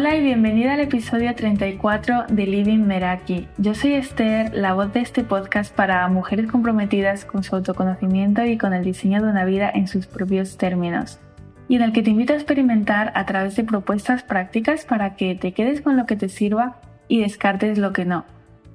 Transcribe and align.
Hola 0.00 0.16
y 0.16 0.22
bienvenida 0.22 0.72
al 0.72 0.80
episodio 0.80 1.34
34 1.34 2.24
de 2.30 2.46
Living 2.46 2.86
Meraki. 2.86 3.46
Yo 3.58 3.74
soy 3.74 3.92
Esther, 3.92 4.50
la 4.54 4.72
voz 4.72 4.94
de 4.94 5.00
este 5.00 5.24
podcast 5.24 5.74
para 5.74 6.08
mujeres 6.08 6.50
comprometidas 6.50 7.26
con 7.26 7.42
su 7.42 7.54
autoconocimiento 7.54 8.42
y 8.46 8.56
con 8.56 8.72
el 8.72 8.82
diseño 8.82 9.22
de 9.22 9.28
una 9.28 9.44
vida 9.44 9.70
en 9.74 9.88
sus 9.88 10.06
propios 10.06 10.56
términos, 10.56 11.20
y 11.68 11.76
en 11.76 11.82
el 11.82 11.92
que 11.92 12.02
te 12.02 12.08
invito 12.08 12.32
a 12.32 12.36
experimentar 12.36 13.12
a 13.14 13.26
través 13.26 13.56
de 13.56 13.64
propuestas 13.64 14.22
prácticas 14.22 14.86
para 14.86 15.16
que 15.16 15.34
te 15.34 15.52
quedes 15.52 15.82
con 15.82 15.98
lo 15.98 16.06
que 16.06 16.16
te 16.16 16.30
sirva 16.30 16.80
y 17.06 17.20
descartes 17.20 17.76
lo 17.76 17.92
que 17.92 18.06
no. 18.06 18.24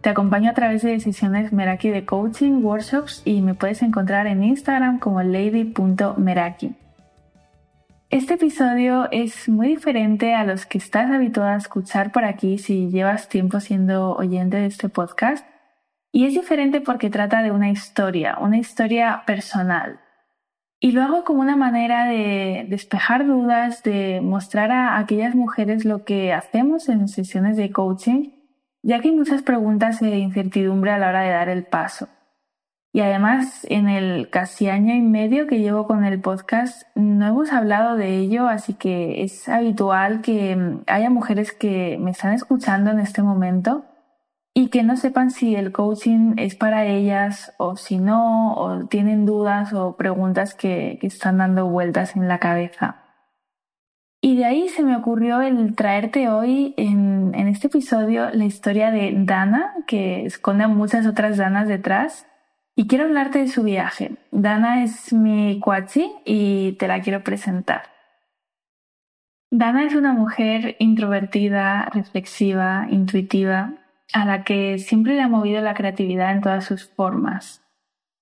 Te 0.02 0.12
acompaño 0.12 0.52
a 0.52 0.54
través 0.54 0.84
de 0.84 1.00
sesiones 1.00 1.52
Meraki 1.52 1.90
de 1.90 2.06
coaching, 2.06 2.64
workshops 2.64 3.24
y 3.26 3.42
me 3.42 3.56
puedes 3.56 3.82
encontrar 3.82 4.28
en 4.28 4.44
Instagram 4.44 5.00
como 5.00 5.24
lady.meraki. 5.24 6.76
Este 8.16 8.36
episodio 8.36 9.10
es 9.12 9.50
muy 9.50 9.68
diferente 9.68 10.36
a 10.36 10.46
los 10.46 10.66
que 10.66 10.78
estás 10.78 11.12
habituada 11.12 11.56
a 11.56 11.58
escuchar 11.58 12.14
por 12.14 12.24
aquí 12.24 12.58
si 12.58 12.90
llevas 12.90 13.28
tiempo 13.28 13.60
siendo 13.60 14.16
oyente 14.16 14.56
de 14.56 14.68
este 14.68 14.88
podcast. 14.88 15.46
Y 16.14 16.26
es 16.26 16.34
diferente 16.34 16.80
porque 16.80 17.10
trata 17.10 17.44
de 17.44 17.52
una 17.52 17.70
historia, 17.70 18.38
una 18.40 18.58
historia 18.58 19.24
personal. 19.28 20.00
Y 20.80 20.94
lo 20.94 21.04
hago 21.04 21.26
como 21.26 21.42
una 21.42 21.58
manera 21.58 22.06
de 22.06 22.66
despejar 22.70 23.28
dudas, 23.28 23.84
de 23.84 24.22
mostrar 24.22 24.72
a 24.72 24.98
aquellas 24.98 25.36
mujeres 25.36 25.84
lo 25.84 26.06
que 26.06 26.32
hacemos 26.32 26.88
en 26.88 27.10
sesiones 27.10 27.58
de 27.58 27.70
coaching, 27.72 28.30
ya 28.82 29.02
que 29.02 29.10
hay 29.10 29.16
muchas 29.18 29.42
preguntas 29.42 30.02
e 30.02 30.18
incertidumbre 30.20 30.92
a 30.92 31.00
la 31.00 31.10
hora 31.10 31.24
de 31.24 31.32
dar 31.32 31.50
el 31.50 31.66
paso. 31.66 32.08
Y 32.96 33.02
además, 33.02 33.68
en 33.70 33.90
el 33.90 34.30
casi 34.30 34.70
año 34.70 34.96
y 34.96 35.02
medio 35.02 35.48
que 35.48 35.60
llevo 35.60 35.86
con 35.86 36.06
el 36.06 36.22
podcast, 36.22 36.84
no 36.96 37.28
hemos 37.28 37.52
hablado 37.52 37.98
de 37.98 38.20
ello, 38.20 38.48
así 38.48 38.74
que 38.74 39.22
es 39.22 39.50
habitual 39.50 40.22
que 40.22 40.56
mm, 40.56 40.84
haya 40.88 41.10
mujeres 41.10 41.52
que 41.52 41.98
me 42.00 42.12
están 42.12 42.32
escuchando 42.32 42.92
en 42.92 43.02
este 43.02 43.22
momento 43.22 43.84
y 44.54 44.70
que 44.70 44.84
no 44.84 44.96
sepan 44.96 45.30
si 45.30 45.58
el 45.58 45.74
coaching 45.74 46.36
es 46.38 46.56
para 46.56 46.86
ellas 46.86 47.54
o 47.58 47.76
si 47.76 47.98
no, 47.98 48.54
o 48.54 48.86
tienen 48.86 49.26
dudas 49.26 49.74
o 49.74 49.98
preguntas 49.98 50.56
que, 50.56 50.98
están 51.02 51.40
dando 51.40 51.68
vueltas 51.68 52.16
en 52.16 52.30
la 52.30 52.40
cabeza. 52.40 53.04
Y 54.22 54.38
de 54.38 54.46
ahí 54.46 54.70
se 54.70 54.84
me 54.84 54.96
ocurrió 54.96 55.42
el 55.42 55.76
traerte 55.76 56.30
hoy 56.30 56.74
en, 56.78 57.36
este 57.50 57.68
episodio 57.68 58.30
la 58.30 58.46
historia 58.46 58.90
de 58.90 59.14
Dana, 59.18 59.74
que 59.86 60.26
esconde 60.26 60.66
muchas 60.68 61.06
otras 61.06 61.36
Danas 61.36 61.68
detrás 61.68 62.26
y 62.76 62.88
quiero 62.88 63.06
hablarte 63.06 63.40
de 63.40 63.48
su 63.48 63.64
viaje. 63.64 64.18
Dana 64.32 64.84
es 64.84 65.14
mi 65.14 65.60
cuachi 65.60 66.12
y 66.26 66.74
te 66.74 66.88
la 66.88 67.02
quiero 67.02 67.24
presentar. 67.24 67.84
Dana 69.50 69.86
es 69.86 69.96
una 69.96 70.12
mujer 70.12 70.76
introvertida, 70.80 71.86
reflexiva, 71.94 72.88
intuitiva, 72.90 73.74
a 74.14 74.26
la 74.26 74.44
que 74.44 74.78
siempre 74.80 75.16
le 75.16 75.22
ha 75.22 75.30
movido 75.30 75.62
la 75.62 75.74
creatividad 75.74 76.34
en 76.34 76.42
todas 76.42 76.66
sus 76.66 76.90
formas. 76.90 77.62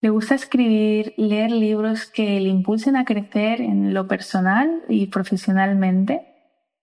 Le 0.02 0.10
gusta 0.10 0.36
escribir, 0.36 1.14
leer 1.18 1.50
libros 1.50 2.06
que 2.06 2.40
le 2.40 2.50
impulsen 2.50 2.96
a 2.96 3.06
crecer 3.06 3.62
en 3.62 3.94
lo 3.94 4.08
personal 4.08 4.84
y 4.90 5.08
profesionalmente. 5.08 6.28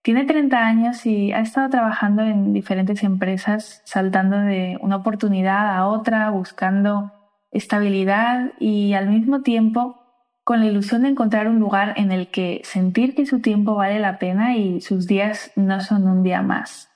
Tiene 0.03 0.25
30 0.25 0.59
años 0.59 1.07
y 1.07 1.31
ha 1.33 1.41
estado 1.41 1.69
trabajando 1.69 2.23
en 2.23 2.53
diferentes 2.53 3.03
empresas, 3.05 3.83
saltando 3.85 4.39
de 4.39 4.79
una 4.81 4.97
oportunidad 4.97 5.77
a 5.77 5.87
otra, 5.87 6.31
buscando 6.31 7.13
estabilidad 7.51 8.53
y 8.59 8.95
al 8.95 9.09
mismo 9.09 9.43
tiempo 9.43 9.97
con 10.45 10.61
la 10.61 10.67
ilusión 10.67 11.03
de 11.03 11.09
encontrar 11.09 11.49
un 11.49 11.59
lugar 11.59 11.95
en 11.97 12.13
el 12.13 12.29
que 12.29 12.61
sentir 12.65 13.15
que 13.15 13.27
su 13.27 13.41
tiempo 13.41 13.75
vale 13.75 14.01
la 14.01 14.19
pena 14.19 14.57
y 14.57 14.81
sus 14.81 15.07
días 15.07 15.53
no 15.55 15.81
son 15.81 16.09
un 16.09 16.23
día 16.23 16.43
más. 16.43 16.89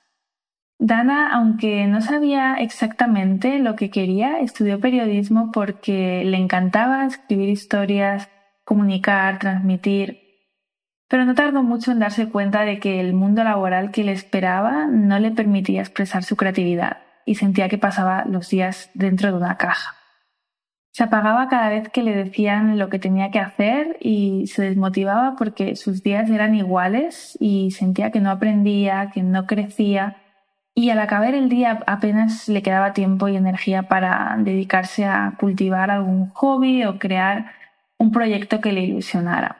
Dana, 0.79 1.33
aunque 1.33 1.87
no 1.87 2.01
sabía 2.01 2.57
exactamente 2.57 3.59
lo 3.61 3.77
que 3.77 3.91
quería, 3.91 4.41
estudió 4.41 4.81
periodismo 4.81 5.53
porque 5.53 6.25
le 6.25 6.37
encantaba 6.37 7.07
escribir 7.07 7.49
historias, 7.49 8.29
comunicar, 8.65 9.39
transmitir, 9.39 10.21
pero 11.09 11.25
no 11.25 11.35
tardó 11.35 11.63
mucho 11.63 11.93
en 11.93 12.01
darse 12.01 12.29
cuenta 12.29 12.63
de 12.63 12.81
que 12.81 12.99
el 12.99 13.13
mundo 13.13 13.45
laboral 13.45 13.93
que 13.93 14.05
le 14.05 14.13
esperaba 14.13 14.87
no 14.87 15.19
le 15.19 15.31
permitía 15.31 15.81
expresar 15.81 16.25
su 16.25 16.35
creatividad 16.35 16.99
y 17.25 17.37
sentía 17.37 17.69
que 17.69 17.79
pasaba 17.79 18.25
los 18.25 18.51
días 18.51 18.91
dentro 18.95 19.31
de 19.31 19.39
una 19.39 19.57
caja. 19.57 19.95
Se 20.95 21.03
apagaba 21.03 21.49
cada 21.49 21.71
vez 21.71 21.89
que 21.89 22.05
le 22.05 22.15
decían 22.15 22.79
lo 22.79 22.89
que 22.89 23.01
tenía 23.01 23.33
que 23.33 23.41
hacer 23.41 23.97
y 23.99 24.47
se 24.47 24.63
desmotivaba 24.63 25.35
porque 25.37 25.75
sus 25.75 26.05
días 26.05 26.31
eran 26.31 26.55
iguales 26.55 27.37
y 27.41 27.73
sentía 27.73 28.13
que 28.13 28.21
no 28.21 28.31
aprendía, 28.31 29.11
que 29.13 29.25
no 29.25 29.45
crecía 29.45 30.19
y 30.73 30.91
al 30.91 31.01
acabar 31.01 31.35
el 31.35 31.49
día 31.49 31.81
apenas 31.89 32.49
le 32.49 32.63
quedaba 32.63 32.93
tiempo 32.93 33.27
y 33.27 33.35
energía 33.35 33.89
para 33.89 34.37
dedicarse 34.39 35.05
a 35.05 35.35
cultivar 35.37 35.91
algún 35.91 36.31
hobby 36.31 36.85
o 36.85 37.01
crear 37.01 37.51
un 37.99 38.13
proyecto 38.13 38.61
que 38.61 38.71
le 38.71 38.83
ilusionara. 38.83 39.57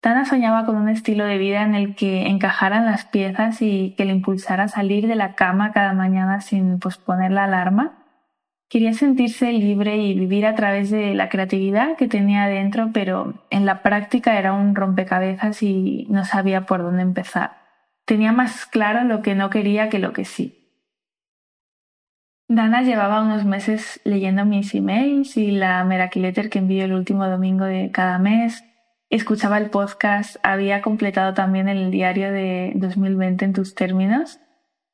Tana 0.00 0.24
soñaba 0.24 0.66
con 0.66 0.74
un 0.74 0.88
estilo 0.88 1.24
de 1.24 1.38
vida 1.38 1.62
en 1.62 1.76
el 1.76 1.94
que 1.94 2.26
encajaran 2.26 2.84
las 2.84 3.04
piezas 3.04 3.62
y 3.62 3.94
que 3.96 4.04
le 4.04 4.10
impulsara 4.10 4.64
a 4.64 4.68
salir 4.68 5.06
de 5.06 5.14
la 5.14 5.36
cama 5.36 5.70
cada 5.70 5.92
mañana 5.92 6.40
sin 6.40 6.80
posponer 6.80 7.30
la 7.30 7.44
alarma 7.44 7.97
Quería 8.68 8.92
sentirse 8.92 9.50
libre 9.50 9.96
y 9.96 10.14
vivir 10.14 10.44
a 10.44 10.54
través 10.54 10.90
de 10.90 11.14
la 11.14 11.30
creatividad 11.30 11.96
que 11.96 12.06
tenía 12.06 12.46
dentro, 12.48 12.90
pero 12.92 13.42
en 13.48 13.64
la 13.64 13.82
práctica 13.82 14.38
era 14.38 14.52
un 14.52 14.74
rompecabezas 14.74 15.62
y 15.62 16.06
no 16.10 16.26
sabía 16.26 16.66
por 16.66 16.82
dónde 16.82 17.00
empezar. 17.00 17.62
Tenía 18.04 18.32
más 18.32 18.66
claro 18.66 19.04
lo 19.04 19.22
que 19.22 19.34
no 19.34 19.48
quería 19.48 19.88
que 19.88 19.98
lo 19.98 20.12
que 20.12 20.26
sí. 20.26 20.54
Dana 22.46 22.82
llevaba 22.82 23.22
unos 23.22 23.46
meses 23.46 24.00
leyendo 24.04 24.44
mis 24.44 24.74
emails 24.74 25.38
y 25.38 25.50
la 25.50 25.82
Merakiletter 25.84 26.50
que 26.50 26.58
envío 26.58 26.84
el 26.84 26.92
último 26.92 27.26
domingo 27.26 27.64
de 27.64 27.90
cada 27.90 28.18
mes. 28.18 28.64
Escuchaba 29.08 29.56
el 29.56 29.70
podcast, 29.70 30.36
había 30.42 30.82
completado 30.82 31.32
también 31.32 31.70
el 31.70 31.90
diario 31.90 32.30
de 32.32 32.72
2020 32.74 33.46
en 33.46 33.52
tus 33.54 33.74
términos 33.74 34.40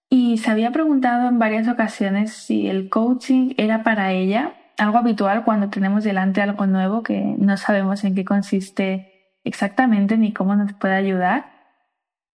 y 0.09 0.38
se 0.38 0.50
había 0.50 0.70
preguntado 0.70 1.28
en 1.28 1.38
varias 1.38 1.69
ocasiones 1.69 2.32
si 2.32 2.69
el 2.69 2.88
coaching 2.88 3.54
era 3.56 3.82
para 3.82 4.12
ella, 4.12 4.54
algo 4.78 4.98
habitual 4.98 5.44
cuando 5.44 5.70
tenemos 5.70 6.04
delante 6.04 6.42
algo 6.42 6.66
nuevo 6.66 7.03
que 7.03 7.34
no 7.38 7.56
sabemos 7.56 8.04
en 8.04 8.14
qué 8.14 8.25
consiste 8.25 9.38
exactamente 9.44 10.16
ni 10.16 10.32
cómo 10.32 10.56
nos 10.56 10.72
puede 10.75 10.94
ayudar. 10.94 11.53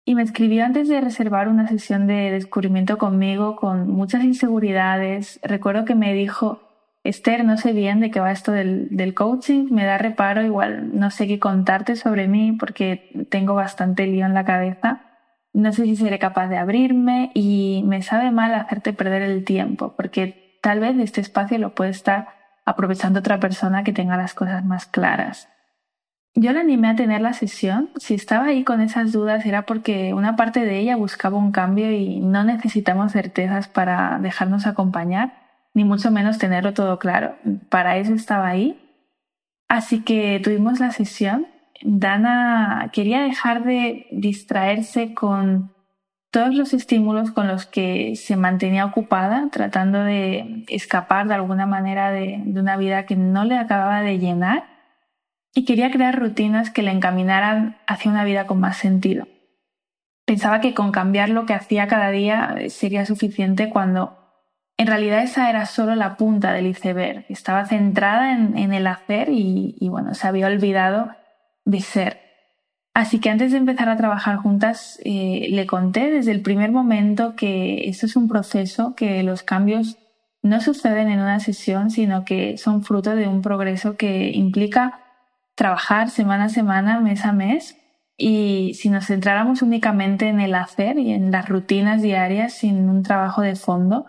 Y 0.06 0.16
me 0.16 0.24
escribió 0.24 0.66
antes 0.66 0.88
de 0.88 1.02
reservar 1.02 1.48
una 1.48 1.68
sesión 1.68 2.08
de 2.08 2.32
descubrimiento 2.32 2.98
conmigo 2.98 3.56
con 3.56 3.90
muchas 3.90 4.24
inseguridades. 4.24 5.40
Recuerdo 5.44 5.86
que 5.86 5.96
me 5.96 6.14
dijo, 6.14 6.62
Esther, 7.04 7.46
no 7.46 7.58
sé 7.58 7.74
bien 7.74 8.00
de 8.00 8.10
qué 8.10 8.20
va 8.20 8.32
esto 8.32 8.52
del, 8.52 9.14
coaching, 9.14 9.68
me 9.72 9.86
da 9.86 9.98
reparo, 9.98 10.44
igual 10.44 10.98
no 10.98 11.12
sé 11.12 11.28
qué 11.28 11.40
contarte 11.40 11.96
sobre 11.96 12.28
mí 12.28 12.54
porque 12.54 13.28
tengo 13.30 13.54
bastante 13.54 14.08
lío 14.08 14.26
en 14.26 14.34
la 14.34 14.46
cabeza 14.46 15.09
no 15.60 15.72
sé 15.74 15.84
si 15.84 15.96
seré 15.96 16.20
capaz 16.20 16.48
de 16.48 16.58
abrirme 16.58 17.32
y 17.34 17.84
me 17.86 18.02
sabe 18.02 18.32
mal 18.32 18.54
hacerte 18.54 18.94
perder 18.94 19.22
el 19.22 19.44
tiempo, 19.44 19.94
porque 19.96 20.58
tal 20.62 20.80
vez 20.80 20.98
este 20.98 21.22
espacio 21.22 21.58
lo 21.58 21.76
puede 21.76 21.92
estar 21.92 22.30
aprovechando 22.66 23.20
otra 23.20 23.40
persona 23.40 23.84
que 23.84 23.94
tenga 23.94 24.18
las 24.18 24.34
cosas 24.34 24.64
más 24.66 24.86
claras. 24.86 25.50
Yo 26.36 26.54
la 26.54 26.62
animé 26.62 26.90
a 26.90 26.96
tener 26.96 27.22
la 27.22 27.34
sesión. 27.34 27.90
Si 27.98 28.14
estaba 28.14 28.46
ahí 28.46 28.64
con 28.64 28.82
esas 28.82 29.12
dudas 29.12 29.46
era 29.46 29.66
porque 29.66 30.14
una 30.14 30.36
parte 30.36 30.64
de 30.64 30.78
ella 30.78 30.96
buscaba 30.96 31.38
un 31.38 31.52
cambio 31.52 31.92
y 31.92 32.20
no 32.20 32.44
necesitamos 32.44 33.12
certezas 33.12 33.68
para 33.68 34.20
dejarnos 34.22 34.68
acompañar, 34.68 35.34
ni 35.74 35.84
mucho 35.84 36.12
menos 36.12 36.38
tenerlo 36.38 36.74
todo 36.74 37.00
claro. 37.00 37.36
Para 37.70 37.98
eso 37.98 38.14
estaba 38.14 38.48
ahí. 38.48 38.80
Así 39.68 40.02
que 40.02 40.40
tuvimos 40.44 40.80
la 40.80 40.92
sesión 40.92 41.48
Dana 41.82 42.90
quería 42.94 43.22
dejar 43.22 43.64
de 43.64 44.08
distraerse 44.12 45.14
con 45.14 45.72
todos 46.32 46.54
los 46.54 46.74
estímulos 46.74 47.32
con 47.32 47.48
los 47.48 47.66
que 47.66 48.16
se 48.16 48.36
mantenía 48.36 48.86
ocupada, 48.86 49.48
tratando 49.52 50.04
de 50.04 50.66
escapar 50.68 51.28
de 51.28 51.34
alguna 51.36 51.66
manera 51.66 52.12
de, 52.12 52.42
una 52.46 52.78
vida 52.78 53.06
que 53.06 53.16
no 53.16 53.46
le 53.46 53.58
acababa 53.58 54.02
de 54.02 54.20
llenar, 54.20 54.66
y 55.56 55.66
quería 55.66 55.90
crear 55.90 56.20
rutinas 56.20 56.70
que 56.70 56.84
le 56.84 56.92
encaminaran 56.92 57.78
hacia 57.88 58.12
una 58.12 58.24
vida 58.24 58.46
con 58.46 58.60
más 58.60 58.78
sentido. 58.78 59.28
Pensaba 60.26 60.62
que 60.62 60.76
con 60.76 60.92
cambiar 60.92 61.30
lo 61.30 61.48
que 61.48 61.56
hacía 61.56 61.88
cada 61.88 62.12
día 62.12 62.56
sería 62.70 63.08
suficiente 63.08 63.70
cuando 63.70 64.16
en 64.78 64.86
realidad 64.86 65.24
esa 65.24 65.50
era 65.50 65.66
solo 65.66 65.96
la 65.96 66.18
punta 66.18 66.54
del 66.54 66.68
iceberg. 66.68 67.26
Estaba 67.30 67.66
centrada 67.66 68.34
en, 68.34 68.72
el 68.72 68.86
hacer 68.86 69.30
y, 69.30 69.76
y 69.80 69.90
bueno, 69.90 70.14
se 70.14 70.28
había 70.28 70.46
olvidado 70.46 71.10
de 71.70 71.82
ser. 71.82 72.20
Así 72.94 73.20
que 73.20 73.30
antes 73.30 73.52
de 73.52 73.58
empezar 73.58 73.88
a 73.90 73.98
trabajar 73.98 74.38
juntas, 74.38 75.00
eh, 75.06 75.48
le 75.52 75.66
conté 75.68 76.10
desde 76.10 76.32
el 76.32 76.42
primer 76.42 76.72
momento 76.72 77.36
que 77.36 77.88
esto 77.88 78.08
es 78.08 78.16
un 78.16 78.28
proceso, 78.28 78.96
que 78.96 79.24
los 79.24 79.44
cambios 79.44 79.98
no 80.42 80.60
suceden 80.62 81.10
en 81.10 81.20
una 81.20 81.40
sesión, 81.40 81.92
sino 81.92 82.26
que 82.26 82.58
son 82.58 82.84
fruto 82.84 83.16
de 83.16 83.28
un 83.28 83.42
progreso 83.42 83.96
que 83.96 84.32
implica 84.32 85.02
trabajar 85.56 86.10
semana 86.10 86.46
a 86.46 86.50
semana, 86.50 87.00
mes 87.00 87.26
a 87.26 87.32
mes, 87.32 87.78
y 88.18 88.74
si 88.74 88.90
nos 88.90 89.06
centráramos 89.06 89.62
únicamente 89.62 90.28
en 90.28 90.42
el 90.42 90.56
hacer 90.56 90.98
y 90.98 91.14
en 91.14 91.32
las 91.32 91.48
rutinas 91.48 92.02
diarias 92.02 92.54
sin 92.54 92.90
un 92.90 93.04
trabajo 93.04 93.42
de 93.42 93.56
fondo, 93.56 94.08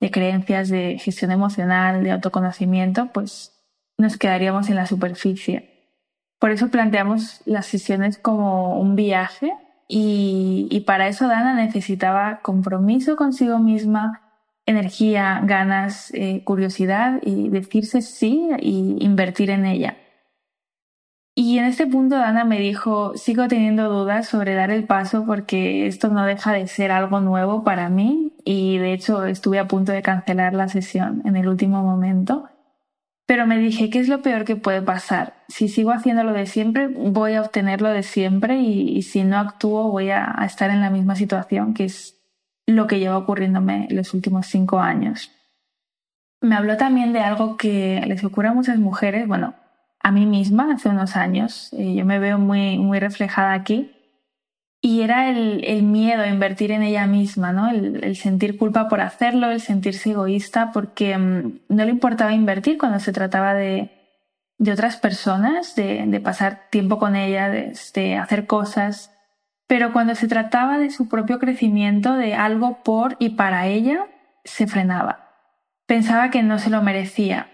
de 0.00 0.10
creencias, 0.10 0.68
de 0.68 0.98
gestión 0.98 1.30
emocional, 1.30 2.02
de 2.02 2.10
autoconocimiento, 2.10 3.12
pues 3.12 3.52
nos 3.96 4.18
quedaríamos 4.18 4.68
en 4.68 4.76
la 4.76 4.86
superficie. 4.86 5.75
Por 6.38 6.50
eso 6.50 6.68
planteamos 6.68 7.40
las 7.46 7.66
sesiones 7.66 8.18
como 8.18 8.78
un 8.78 8.94
viaje 8.94 9.52
y, 9.88 10.82
para 10.86 11.08
eso 11.08 11.28
Dana 11.28 11.54
necesitaba 11.54 12.40
compromiso 12.42 13.16
consigo 13.16 13.58
misma, 13.58 14.22
energía, 14.66 15.40
ganas, 15.44 16.12
eh, 16.12 16.42
curiosidad 16.44 17.20
y 17.22 17.48
decirse 17.48 18.02
sí 18.02 18.48
y 18.60 18.96
invertir 19.00 19.50
en 19.50 19.64
ella. 19.64 19.96
Y 21.38 21.58
en 21.58 21.66
este 21.66 21.86
punto 21.86 22.16
Dana 22.16 22.44
me 22.44 22.58
dijo, 22.58 23.14
sigo 23.16 23.46
teniendo 23.46 23.90
dudas 23.90 24.26
sobre 24.26 24.54
dar 24.54 24.70
el 24.70 24.84
paso 24.84 25.24
porque 25.26 25.86
esto 25.86 26.08
no 26.08 26.24
deja 26.24 26.52
de 26.52 26.66
ser 26.66 26.90
algo 26.90 27.20
nuevo 27.20 27.62
para 27.62 27.90
mí 27.90 28.32
y 28.44 28.78
de 28.78 28.94
hecho 28.94 29.26
estuve 29.26 29.58
a 29.58 29.68
punto 29.68 29.92
de 29.92 30.00
cancelar 30.02 30.54
la 30.54 30.68
sesión 30.68 31.22
en 31.26 31.36
el 31.36 31.46
último 31.46 31.82
momento. 31.82 32.48
Pero 33.26 33.44
me 33.46 33.58
dije, 33.58 33.90
¿qué 33.90 33.98
es 33.98 34.08
lo 34.08 34.22
peor 34.22 34.44
que 34.44 34.54
puede 34.54 34.82
pasar? 34.82 35.34
Si 35.48 35.68
sigo 35.68 35.90
haciendo 35.90 36.22
lo 36.22 36.32
de 36.32 36.46
siempre, 36.46 36.86
voy 36.86 37.34
a 37.34 37.42
obtener 37.42 37.82
lo 37.82 37.88
de 37.88 38.04
siempre 38.04 38.58
y, 38.60 39.02
si 39.02 39.24
no 39.24 39.38
actúo 39.38 39.90
voy 39.90 40.10
a, 40.10 40.36
estar 40.44 40.70
en 40.70 40.80
la 40.80 40.90
misma 40.90 41.16
situación, 41.16 41.74
que 41.74 41.84
es 41.86 42.16
lo 42.66 42.86
que 42.86 43.00
lleva 43.00 43.18
ocurriéndome 43.18 43.88
los 43.90 44.14
últimos 44.14 44.46
cinco 44.46 44.78
años. 44.78 45.32
Me 46.40 46.54
habló 46.54 46.76
también 46.76 47.12
de 47.12 47.20
algo 47.20 47.56
que 47.56 48.00
les 48.06 48.22
ocurre 48.22 48.48
a 48.48 48.54
muchas 48.54 48.78
mujeres, 48.78 49.26
bueno, 49.26 49.54
a 50.00 50.12
mí 50.12 50.24
misma 50.24 50.72
hace 50.72 50.88
unos 50.88 51.16
años, 51.16 51.72
eh, 51.72 51.94
yo 51.96 52.04
me 52.04 52.20
veo 52.20 52.38
muy, 52.38 52.78
muy 52.78 53.00
reflejada 53.00 53.54
aquí, 53.54 53.95
y 54.80 55.00
era 55.02 55.30
el, 55.30 55.82
miedo 55.82 56.22
a 56.22 56.28
invertir 56.28 56.70
en 56.70 56.82
ella 56.82 57.06
misma, 57.06 57.52
¿no? 57.52 57.68
El, 57.68 58.16
sentir 58.16 58.56
culpa 58.56 58.88
por 58.88 59.00
hacerlo, 59.00 59.50
el 59.50 59.60
sentirse 59.60 60.10
egoísta 60.10 60.70
porque 60.72 61.16
mm, 61.16 61.60
no 61.68 61.84
le 61.84 61.90
importaba 61.90 62.32
invertir 62.32 62.78
cuando 62.78 63.00
se 63.00 63.12
trataba 63.12 63.54
de, 63.54 63.90
otras 64.60 64.96
personas, 64.96 65.74
de, 65.74 66.20
pasar 66.22 66.68
tiempo 66.70 66.98
con 66.98 67.16
ella, 67.16 67.48
de, 67.48 68.16
hacer 68.16 68.46
cosas. 68.46 69.12
Pero 69.66 69.92
cuando 69.92 70.14
se 70.14 70.28
trataba 70.28 70.78
de 70.78 70.90
su 70.90 71.08
propio 71.08 71.38
crecimiento, 71.40 72.14
de 72.14 72.34
algo 72.34 72.84
por 72.84 73.16
y 73.18 73.30
para 73.30 73.66
ella, 73.66 74.06
se 74.44 74.66
frenaba. 74.66 75.30
Pensaba 75.86 76.30
que 76.30 76.42
no 76.42 76.58
se 76.58 76.70
lo 76.70 76.82
merecía. 76.82 77.48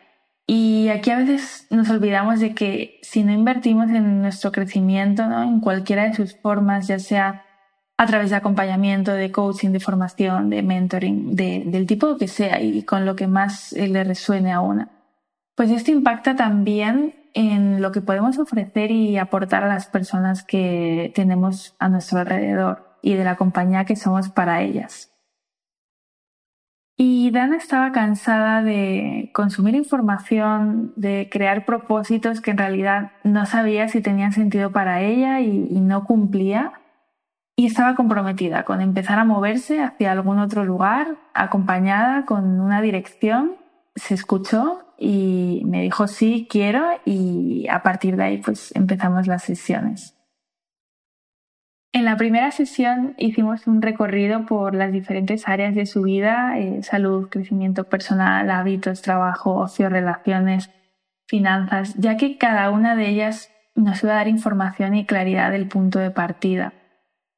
Y 0.47 0.89
aquí 0.89 1.11
a 1.11 1.19
veces 1.19 1.67
nos 1.71 1.89
olvidamos 1.91 2.41
de 2.41 2.55
que 2.55 2.99
si 3.03 3.23
no 3.23 3.33
invertimos 3.33 3.91
en 3.91 4.23
nuestro 4.23 4.53
crecimiento, 4.53 5.27
¿no? 5.27 5.43
en 5.43 5.61
cualquiera 5.61 6.05
de 6.05 6.15
sus 6.15 6.37
formas, 6.37 6.89
ya 6.89 6.99
sea 6.99 7.45
a 7.97 8.07
través 8.07 8.31
de 8.31 8.37
acompañamiento, 8.37 9.13
de 9.13 9.31
coaching, 9.31 9.71
de 9.71 9.79
formación, 9.81 10.51
de 10.51 10.63
mentoring, 10.63 11.37
del 11.37 11.87
tipo 11.87 12.17
que 12.17 12.27
sea 12.27 12.61
y 12.61 12.83
con 12.83 13.07
lo 13.07 13.15
que 13.15 13.29
más 13.29 13.73
le 13.73 14.03
resuene 14.03 14.53
a 14.53 14.61
una, 14.61 14.91
pues 15.55 15.71
esto 15.71 15.93
impacta 15.93 16.35
también 16.35 17.15
en 17.35 17.81
lo 17.81 17.93
que 17.93 18.01
podemos 18.01 18.39
ofrecer 18.39 18.91
y 18.91 19.19
aportar 19.19 19.63
a 19.63 19.69
las 19.69 19.87
personas 19.87 20.43
que 20.43 21.13
tenemos 21.15 21.77
a 21.79 21.89
nuestro 21.89 22.19
alrededor 22.19 22.99
y 23.03 23.15
de 23.15 23.25
la 23.25 23.37
compañía 23.37 23.85
que 23.85 23.97
somos 23.97 24.29
para 24.31 24.63
ellas. 24.63 25.12
Y 26.97 27.31
Dana 27.31 27.57
estaba 27.57 27.91
cansada 27.93 28.63
de 28.63 29.31
consumir 29.35 29.75
información, 29.75 30.93
de 30.97 31.29
crear 31.31 31.65
propósitos 31.65 32.41
que 32.41 32.51
en 32.51 32.59
realidad 32.59 33.13
no 33.25 33.47
sabía 33.47 33.89
si 33.89 34.03
tenían 34.03 34.33
sentido 34.33 34.73
para 34.73 35.01
ella 35.01 35.41
y, 35.41 35.81
no 35.81 36.05
cumplía. 36.05 36.73
Y 37.57 37.67
estaba 37.67 37.95
comprometida 37.95 38.65
con 38.65 38.81
empezar 38.81 39.19
a 39.19 39.25
moverse 39.25 39.83
hacia 39.83 40.13
algún 40.13 40.39
otro 40.39 40.65
lugar, 40.65 41.17
acompañada 41.35 42.25
con 42.25 42.61
una 42.61 42.81
dirección. 42.81 43.57
Se 43.95 44.15
escuchó 44.15 44.85
y 44.99 45.63
me 45.67 45.83
dijo 45.83 46.09
sí, 46.09 46.47
quiero 46.51 46.87
y 47.05 47.67
a 47.69 47.83
partir 47.83 48.17
de 48.17 48.25
ahí 48.25 48.39
pues 48.39 48.75
empezamos 48.75 49.27
las 49.27 49.43
sesiones. 49.43 50.22
En 51.95 52.07
la 52.07 52.17
primera 52.17 52.51
sesión 52.53 53.15
hicimos 53.19 53.67
un 53.67 53.83
recorrido 53.83 54.47
por 54.47 54.75
las 54.75 54.93
diferentes 54.93 55.47
áreas 55.47 55.75
de 55.75 55.85
su 55.85 56.03
vida, 56.03 56.59
eh, 56.59 56.83
salud, 56.83 57.29
crecimiento 57.29 57.85
personal, 57.85 58.51
hábitos, 58.51 59.03
trabajo, 59.03 59.57
ocio, 59.57 59.91
relaciones, 59.91 60.71
finanzas, 61.27 61.95
ya 61.97 62.17
que 62.17 62.39
cada 62.39 62.71
una 62.71 62.97
de 62.97 63.11
ellas 63.11 63.51
nos 63.75 64.03
iba 64.03 64.13
a 64.13 64.17
dar 64.17 64.29
información 64.29 64.95
y 64.95 65.05
claridad 65.05 65.51
del 65.51 65.69
punto 65.69 65.99
de 65.99 66.11
partida. 66.11 66.73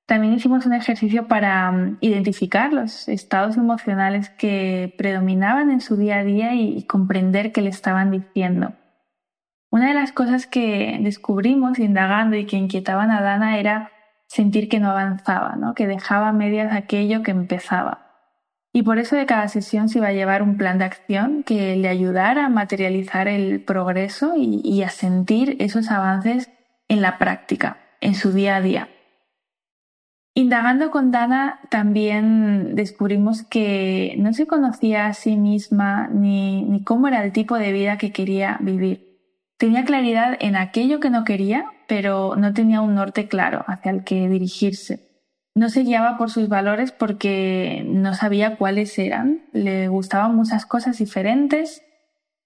También 0.07 0.35
hicimos 0.35 0.67
un 0.67 0.75
ejercicio 0.75 1.27
para 1.27 1.73
mm, 1.73 1.99
identificar 2.01 2.73
los 2.73 3.09
estados 3.09 3.57
emocionales 3.57 4.31
que 4.31 4.95
predominaban 4.97 5.73
en 5.73 5.81
su 5.81 5.97
día 5.97 6.19
a 6.19 6.25
día 6.25 6.55
y 6.55 6.85
comprender 6.85 7.51
qué 7.51 7.61
le 7.61 7.71
estaban 7.71 8.13
diciendo. 8.13 8.75
Una 9.71 9.89
de 9.89 9.95
las 9.95 10.13
cosas 10.13 10.47
que 10.47 10.99
descubrimos 11.01 11.81
indagando 11.81 12.37
y 12.37 12.47
que 12.47 12.57
inquietaban 12.57 13.11
a 13.11 13.21
Dana 13.21 13.59
era 13.59 13.91
sentir 14.35 14.69
que 14.69 14.81
no 14.81 14.91
avanzaba, 14.91 15.55
¿no? 15.55 15.75
que 15.75 15.87
dejaba 15.87 16.31
a 16.31 16.33
medias 16.33 16.73
aquello 16.73 17.23
que 17.23 17.31
empezaba. 17.31 18.05
Y 18.73 18.83
por 18.83 18.99
eso 18.99 19.15
de 19.15 19.27
cada 19.27 19.47
sesión 19.47 19.89
se 19.89 19.99
iba 19.99 20.09
a 20.09 20.13
llevar 20.13 20.43
un 20.43 20.57
plan 20.57 20.79
de 20.79 20.85
acción 20.85 21.45
que 21.45 21.77
le 21.77 21.89
ayudara 21.89 22.47
a 22.47 22.49
materializar 22.49 23.29
el 23.29 23.63
progreso 23.63 24.35
y, 24.37 24.83
a 24.83 24.89
sentir 24.89 25.57
esos 25.61 25.89
avances 25.93 26.51
en 26.89 27.01
la 27.01 27.19
práctica, 27.19 27.79
en 28.01 28.17
su 28.17 28.33
día 28.33 28.57
a 28.57 28.61
día. 28.61 28.89
Indagando 30.35 30.91
con 30.91 31.13
Dana 31.13 31.61
también 31.71 32.75
descubrimos 32.75 33.45
que 33.45 34.17
no 34.19 34.33
se 34.33 34.49
conocía 34.49 35.07
a 35.07 35.15
sí 35.15 35.37
misma 35.37 36.09
ni, 36.09 36.65
ni, 36.65 36.83
cómo 36.83 37.07
era 37.07 37.23
el 37.23 37.31
tipo 37.31 37.57
de 37.57 37.71
vida 37.71 37.99
que 37.99 38.11
quería 38.11 38.59
vivir. 38.61 39.21
Tenía 39.59 39.85
claridad 39.85 40.37
en 40.41 40.57
aquello 40.57 40.99
que 40.99 41.11
no 41.11 41.23
quería, 41.23 41.67
pero 41.87 42.37
no 42.37 42.53
tenía 42.53 42.81
un 42.81 42.95
norte 42.95 43.29
claro 43.29 43.65
hacia 43.67 43.91
el 43.91 44.05
que 44.05 44.29
dirigirse. 44.29 45.15
No 45.55 45.69
se 45.69 45.83
guiaba 45.83 46.17
por 46.19 46.31
sus 46.31 46.49
valores 46.49 46.91
porque 46.91 47.85
no 47.87 48.15
sabía 48.15 48.57
cuáles 48.57 48.99
eran. 48.99 49.45
Le 49.53 49.87
gustaban 49.89 50.35
muchas 50.35 50.67
cosas 50.67 50.99
diferentes, 50.99 51.83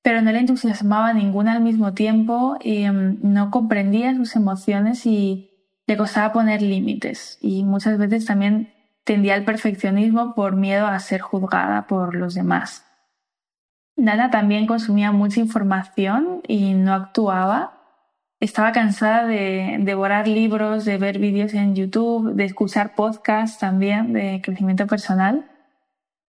pero 0.03 0.21
no 0.21 0.31
le 0.31 0.41
entusiasmaba 0.41 1.15
ninguna 1.15 1.53
al 1.53 1.63
mismo 1.63 1.95
tiempo 1.95 2.59
em, 2.61 3.19
no 3.23 3.51
comprendía 3.51 4.15
sus 4.15 4.37
emociones 4.37 5.07
y 5.07 5.51
le 5.87 5.97
costaba 5.97 6.33
poner 6.33 6.61
límites. 6.61 7.39
Y 7.41 7.65
muchas 7.65 7.97
veces 7.97 8.27
también 8.27 8.75
tendía 9.05 9.35
al 9.35 9.45
perfeccionismo 9.45 10.35
por 10.35 10.55
miedo 10.55 10.87
a 10.87 10.99
ser 10.99 11.23
juzgada 11.23 11.87
por 11.87 12.15
los 12.15 12.35
demás. 12.35 12.85
Nana 13.97 14.31
también 14.31 14.67
consumía 14.67 15.13
mucha 15.13 15.41
información 15.41 16.43
y 16.47 16.75
no 16.75 16.93
actuaba 16.93 17.78
estaba 18.41 18.73
cansada 18.73 19.27
de 19.27 19.79
devorar 19.81 20.29
libros, 20.29 20.85
de 20.85 20.99
ver 20.99 21.19
vídeos 21.19 21.55
en 21.55 21.75
YouTube, 21.75 22.35
de 22.35 22.45
escuchar 22.45 22.95
podcasts 22.95 23.59
también 23.59 24.13
de 24.13 24.41
crecimiento 24.43 24.87
personal. 24.87 25.51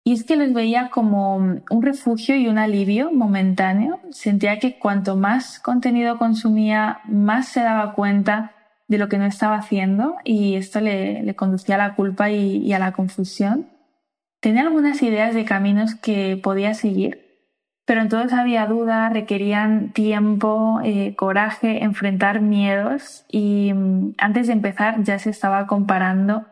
Y 0.04 0.14
es 0.14 0.24
que 0.24 0.36
los 0.36 0.54
veía 0.54 0.88
como 0.88 1.36
un 1.36 1.82
refugio 1.82 2.34
y 2.34 2.48
un 2.48 2.56
alivio 2.56 3.12
momentáneo. 3.12 4.00
Sentía 4.10 4.58
que 4.58 4.78
cuanto 4.78 5.16
más 5.16 5.60
contenido 5.60 6.16
consumía, 6.16 7.00
más 7.06 7.48
se 7.48 7.60
daba 7.60 7.92
cuenta 7.92 8.52
de 8.86 8.96
lo 8.96 9.10
que 9.10 9.18
no 9.18 9.26
estaba 9.26 9.56
haciendo 9.56 10.16
y 10.24 10.54
esto 10.54 10.80
le, 10.80 11.34
conducía 11.36 11.74
a 11.74 11.78
la 11.78 11.94
culpa 11.94 12.30
y 12.30 12.72
a 12.72 12.78
la 12.78 12.92
confusión. 12.92 13.68
Tenía 14.40 14.62
algunas 14.62 15.02
ideas 15.02 15.34
de 15.34 15.44
caminos 15.44 15.94
que 15.94 16.40
podía 16.42 16.72
seguir, 16.72 17.27
pero 17.88 18.02
entonces 18.02 18.34
había 18.38 18.66
dudas, 18.66 19.10
requerían 19.14 19.94
tiempo, 19.94 20.78
eh, 20.84 21.14
coraje, 21.16 21.82
enfrentar 21.82 22.42
miedos 22.42 23.24
y 23.30 23.72
mm, 23.72 24.12
antes 24.18 24.48
de 24.48 24.52
empezar 24.52 25.02
ya 25.04 25.18
se 25.18 25.30
estaba 25.30 25.66
comparando 25.66 26.44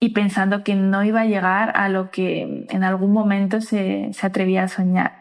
y 0.00 0.14
pensando 0.14 0.64
que 0.64 0.76
no 0.76 1.04
iba 1.04 1.20
a 1.20 1.26
llegar 1.26 1.76
a 1.76 1.90
lo 1.90 2.10
que 2.10 2.66
en 2.70 2.82
algún 2.82 3.12
momento 3.12 3.60
se, 3.60 4.10
atrevía 4.22 4.62
a 4.62 4.68
soñar. 4.68 5.12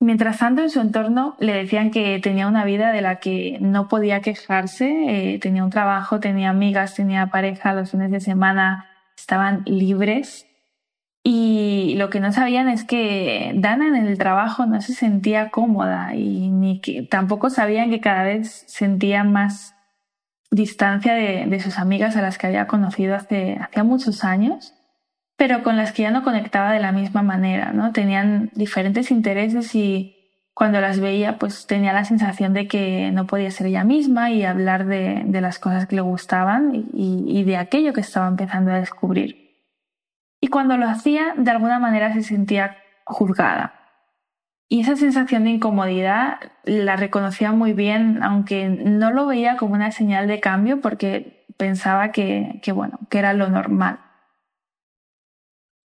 Mientras 0.00 0.38
tanto, 0.38 0.62
en 0.62 0.70
su 0.70 0.80
entorno 0.80 1.36
le 1.38 1.52
decían 1.52 1.90
que 1.90 2.18
tenía 2.18 2.46
una 2.46 2.64
vida 2.64 2.90
de 2.90 3.02
la 3.02 3.16
que 3.16 3.58
no 3.60 3.86
podía 3.88 4.22
quejarse, 4.22 5.34
eh, 5.34 5.38
tenía 5.40 5.62
un 5.62 5.68
trabajo, 5.68 6.20
tenía 6.20 6.48
amigas, 6.48 6.94
tenía 6.94 7.26
pareja, 7.26 7.74
los 7.74 7.90
fines 7.90 8.10
de 8.10 8.20
semana 8.20 8.86
estaban 9.14 9.62
libres 9.66 10.46
y 11.24 11.94
lo 11.98 12.10
que 12.10 12.18
no 12.18 12.32
sabían 12.32 12.68
es 12.68 12.84
que 12.84 13.52
Dana 13.54 13.86
en 13.86 13.94
el 13.94 14.18
trabajo 14.18 14.66
no 14.66 14.80
se 14.80 14.92
sentía 14.92 15.50
cómoda 15.50 16.14
y 16.16 16.50
ni 16.50 16.80
que 16.80 17.02
tampoco 17.02 17.48
sabían 17.48 17.90
que 17.90 18.00
cada 18.00 18.24
vez 18.24 18.64
sentía 18.66 19.22
más 19.22 19.76
distancia 20.50 21.14
de, 21.14 21.60
sus 21.60 21.78
amigas 21.78 22.16
a 22.16 22.22
las 22.22 22.38
que 22.38 22.48
había 22.48 22.66
conocido 22.66 23.14
hace 23.14 23.56
hacía 23.60 23.84
muchos 23.84 24.24
años, 24.24 24.74
pero 25.36 25.62
con 25.62 25.76
las 25.76 25.92
que 25.92 26.02
ya 26.02 26.10
no 26.10 26.24
conectaba 26.24 26.72
de 26.72 26.80
la 26.80 26.92
misma 26.92 27.22
manera, 27.22 27.72
¿no? 27.72 27.92
Tenían 27.92 28.50
diferentes 28.54 29.10
intereses 29.12 29.74
y 29.76 30.16
cuando 30.54 30.80
las 30.80 30.98
veía 30.98 31.38
pues 31.38 31.66
tenía 31.66 31.92
la 31.92 32.04
sensación 32.04 32.52
de 32.52 32.66
que 32.66 33.10
no 33.12 33.26
podía 33.26 33.50
ser 33.52 33.68
ella 33.68 33.84
misma 33.84 34.30
y 34.32 34.44
hablar 34.44 34.86
de, 34.86 35.24
las 35.40 35.60
cosas 35.60 35.86
que 35.86 35.96
le 35.96 36.02
gustaban 36.02 36.74
y, 36.92 37.24
y 37.28 37.44
de 37.44 37.56
aquello 37.56 37.92
que 37.92 38.00
estaba 38.00 38.26
empezando 38.26 38.72
a 38.72 38.80
descubrir. 38.80 39.41
Y 40.44 40.48
cuando 40.48 40.76
lo 40.76 40.88
hacía, 40.88 41.34
de 41.36 41.52
alguna 41.52 41.78
manera 41.78 42.12
se 42.12 42.24
sentía 42.24 42.76
juzgada. 43.04 43.74
Y 44.68 44.80
esa 44.80 44.96
sensación 44.96 45.44
de 45.44 45.50
incomodidad 45.50 46.40
la 46.64 46.96
reconocía 46.96 47.52
muy 47.52 47.74
bien, 47.74 48.24
aunque 48.24 48.68
no 48.68 49.12
lo 49.12 49.26
veía 49.26 49.56
como 49.56 49.74
una 49.74 49.92
señal 49.92 50.26
de 50.26 50.40
cambio 50.40 50.80
porque 50.80 51.46
pensaba 51.56 52.10
que, 52.10 52.60
bueno, 52.74 52.98
que 53.08 53.20
era 53.20 53.34
lo 53.34 53.48
normal. 53.50 54.00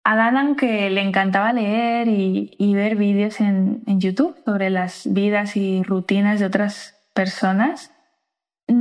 A 0.05 0.15
Dan, 0.15 0.37
aunque 0.37 0.91
le 0.91 1.00
encantaba 1.00 1.53
leer 1.53 2.07
y, 2.07 2.75
ver 2.75 2.95
vídeos 2.95 3.41
en, 3.41 3.83
YouTube 3.99 4.37
sobre 4.45 4.71
las 4.71 5.12
vidas 5.12 5.57
y 5.57 5.83
rutinas 5.83 6.38
de 6.38 6.47
otras 6.47 6.95
personas, 7.15 7.91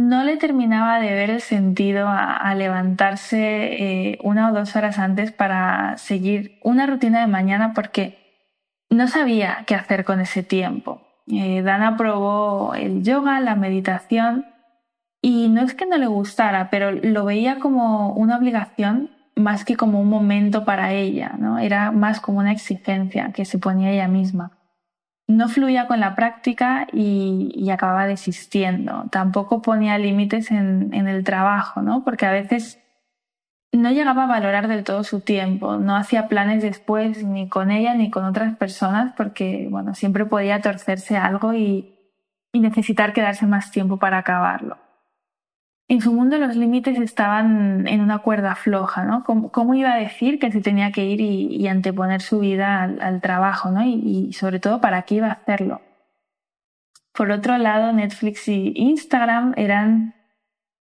no 0.08 0.24
le 0.24 0.38
terminaba 0.38 1.00
de 1.00 1.14
ver 1.14 1.30
el 1.32 1.42
sentido 1.42 2.08
a, 2.08 2.54
levantarse 2.56 3.40
eh, 3.40 4.20
una 4.24 4.52
o 4.52 4.54
dos 4.54 4.76
horas 4.76 5.00
antes 5.00 5.32
para 5.32 5.98
seguir 5.98 6.60
una 6.64 6.86
rutina 6.86 7.22
de 7.22 7.28
mañana 7.28 7.74
porque 7.74 8.48
no 8.90 9.08
sabía 9.08 9.64
qué 9.66 9.74
hacer 9.74 10.06
con 10.06 10.22
ese 10.22 10.44
tiempo. 10.44 11.02
Eh, 11.28 11.64
Dana 11.64 11.98
probó 11.98 12.76
el 12.76 13.04
yoga, 13.04 13.40
la 13.40 13.56
meditación, 13.56 14.46
y 15.22 15.50
no 15.50 15.62
es 15.62 15.74
que 15.74 15.88
no 15.88 15.98
le 15.98 16.06
gustara, 16.06 16.70
pero 16.70 16.92
lo 16.92 17.26
veía 17.26 17.58
como 17.60 18.14
una 18.14 18.38
obligación 18.38 19.10
más 19.36 19.66
que 19.66 19.76
como 19.76 20.00
un 20.00 20.10
momento 20.10 20.66
para 20.66 20.94
ella, 20.94 21.34
¿no? 21.40 21.58
Era 21.58 21.92
más 21.92 22.22
como 22.22 22.40
una 22.40 22.52
exigencia 22.52 23.32
que 23.34 23.44
se 23.44 23.58
ponía 23.58 23.92
ella 23.92 24.08
misma. 24.08 24.55
No 25.28 25.50
fluía 25.50 25.88
con 25.88 26.00
la 26.00 26.16
práctica 26.16 26.88
y, 26.94 27.70
acababa 27.72 28.06
desistiendo. 28.06 29.06
Tampoco 29.12 29.62
ponía 29.62 29.98
límites 29.98 30.52
en, 30.52 30.94
en 30.94 31.08
el 31.08 31.24
trabajo, 31.24 31.82
¿no? 31.82 32.04
Porque 32.04 32.26
a 32.26 32.32
veces 32.32 32.80
no 33.78 33.92
llegaba 33.92 34.24
a 34.24 34.28
valorar 34.28 34.68
del 34.68 34.84
todo 34.84 35.04
su 35.04 35.22
tiempo, 35.22 35.78
no 35.78 35.96
hacía 35.96 36.28
planes 36.28 36.62
después 36.64 37.24
ni 37.24 37.50
con 37.50 37.72
ella 37.72 37.94
ni 37.94 38.10
con 38.10 38.26
otras 38.26 38.56
personas 38.56 39.14
porque, 39.16 39.68
bueno, 39.70 39.94
siempre 39.94 40.26
podía 40.26 40.62
torcerse 40.62 41.18
algo 41.18 41.54
y, 41.54 41.92
necesitar 42.54 43.12
quedarse 43.12 43.46
más 43.46 43.70
tiempo 43.70 44.00
para 44.00 44.18
acabarlo. 44.18 44.78
En 45.88 46.02
su 46.02 46.12
mundo 46.12 46.38
los 46.38 46.56
límites 46.56 47.00
estaban 47.00 47.88
en 47.88 48.02
una 48.02 48.20
cuerda 48.20 48.56
floja, 48.56 49.04
¿no? 49.04 49.24
¿Cómo, 49.24 49.74
iba 49.76 49.94
a 49.94 49.98
decir 49.98 50.40
que 50.40 50.52
se 50.52 50.62
tenía 50.62 50.92
que 50.92 51.06
ir 51.06 51.22
y, 51.22 51.68
anteponer 51.68 52.22
su 52.22 52.40
vida 52.40 52.84
al, 52.84 53.22
trabajo, 53.22 53.70
¿no? 53.70 53.84
Y, 53.84 54.30
y, 54.30 54.34
sobre 54.34 54.60
todo, 54.60 54.82
¿para 54.82 55.04
qué 55.04 55.16
iba 55.16 55.28
a 55.28 55.34
hacerlo? 55.34 55.82
Por 57.14 57.32
otro 57.32 57.58
lado, 57.58 57.94
Netflix 57.94 58.48
y 58.48 58.74
Instagram 58.76 59.54
eran 59.58 60.16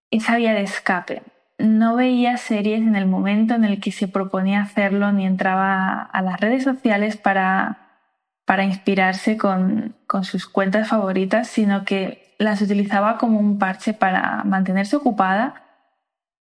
esa 0.09 0.37
vía 0.37 0.53
de 0.53 0.61
escape 0.61 1.23
no 1.63 1.95
veía 1.95 2.37
series 2.37 2.81
en 2.81 2.95
el 2.95 3.05
momento 3.05 3.53
en 3.55 3.63
el 3.63 3.79
que 3.79 3.91
se 3.91 4.07
proponía 4.07 4.61
hacerlo 4.61 5.11
ni 5.11 5.25
entraba 5.25 6.01
a 6.01 6.21
las 6.21 6.39
redes 6.39 6.63
sociales 6.63 7.17
para, 7.17 7.99
para 8.45 8.65
inspirarse 8.65 9.37
con, 9.37 9.95
con 10.07 10.23
sus 10.23 10.47
cuentas 10.47 10.89
favoritas, 10.89 11.47
sino 11.47 11.85
que 11.85 12.22
las 12.43 12.61
utilizaba 12.61 13.17
como 13.17 13.39
un 13.39 13.59
parche 13.59 13.93
para 13.93 14.43
mantenerse 14.43 14.95
ocupada 14.95 15.63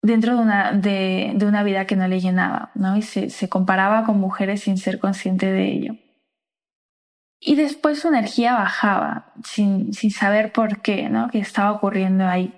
dentro 0.02 0.36
de 0.36 0.42
una, 0.42 0.72
de, 0.72 1.38
una 1.42 1.64
vida 1.64 1.86
que 1.86 1.96
no 1.96 2.08
le 2.08 2.20
llenaba, 2.20 2.72
¿no? 2.76 2.98
Y 2.98 3.02
se, 3.02 3.30
se, 3.30 3.50
comparaba 3.50 4.04
con 4.06 4.20
mujeres 4.20 4.62
sin 4.62 4.78
ser 4.78 5.00
consciente 5.00 5.52
de 5.52 5.72
ello. 5.72 5.96
Y 7.40 7.56
después 7.56 8.00
su 8.00 8.08
energía 8.08 8.54
bajaba, 8.54 9.34
sin, 9.44 9.94
sin 9.94 10.12
saber 10.12 10.52
por 10.52 10.82
qué, 10.82 11.10
¿no? 11.10 11.30
¿Qué 11.30 11.40
estaba 11.40 11.72
ocurriendo 11.72 12.28
ahí? 12.28 12.54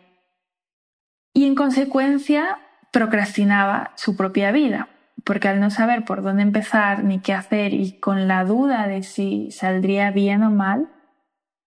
y 1.34 1.46
en 1.46 1.56
consecuencia 1.56 2.60
procrastinaba 2.92 3.92
su 3.96 4.16
propia 4.16 4.52
vida, 4.52 4.88
porque 5.24 5.48
al 5.48 5.60
no 5.60 5.72
saber 5.72 6.06
por 6.06 6.22
dónde 6.22 6.44
empezar 6.44 7.04
ni 7.04 7.20
qué 7.20 7.34
hacer 7.34 7.74
y 7.74 8.00
con 8.00 8.28
la 8.28 8.46
duda 8.46 8.88
de 8.88 9.02
si 9.02 9.50
saldría 9.52 10.12
bien 10.12 10.44
o 10.44 10.52
mal, 10.52 10.90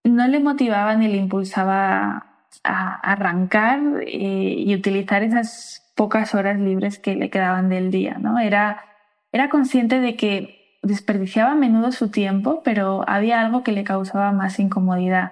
no 0.07 0.27
le 0.27 0.39
motivaba 0.39 0.95
ni 0.95 1.07
le 1.07 1.17
impulsaba 1.17 2.45
a 2.63 2.95
arrancar 2.95 3.79
eh, 4.05 4.55
y 4.57 4.75
utilizar 4.75 5.23
esas 5.23 5.91
pocas 5.95 6.35
horas 6.35 6.59
libres 6.59 6.99
que 6.99 7.15
le 7.15 7.29
quedaban 7.29 7.69
del 7.69 7.91
día, 7.91 8.17
¿no? 8.19 8.39
Era, 8.39 8.85
era 9.31 9.49
consciente 9.49 9.99
de 9.99 10.15
que 10.15 10.79
desperdiciaba 10.83 11.51
a 11.51 11.55
menudo 11.55 11.91
su 11.91 12.09
tiempo, 12.09 12.61
pero 12.63 13.03
había 13.07 13.41
algo 13.41 13.63
que 13.63 13.71
le 13.71 13.83
causaba 13.83 14.31
más 14.31 14.59
incomodidad 14.59 15.31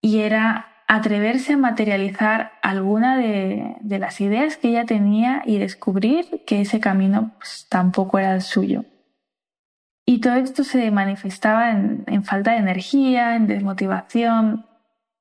y 0.00 0.20
era 0.20 0.66
atreverse 0.88 1.54
a 1.54 1.56
materializar 1.56 2.52
alguna 2.60 3.16
de, 3.16 3.76
las 3.98 4.20
ideas 4.20 4.56
que 4.56 4.68
ella 4.68 4.84
tenía 4.84 5.42
y 5.46 5.58
descubrir 5.58 6.42
que 6.46 6.60
ese 6.60 6.80
camino 6.80 7.32
pues, 7.38 7.66
tampoco 7.70 8.18
era 8.18 8.34
el 8.34 8.42
suyo. 8.42 8.84
Y 10.12 10.18
todo 10.18 10.34
esto 10.34 10.62
se 10.62 10.90
manifestaba 10.90 11.70
en, 11.70 12.22
falta 12.22 12.52
de 12.52 12.58
energía, 12.58 13.34
en 13.34 13.46
desmotivación. 13.46 14.66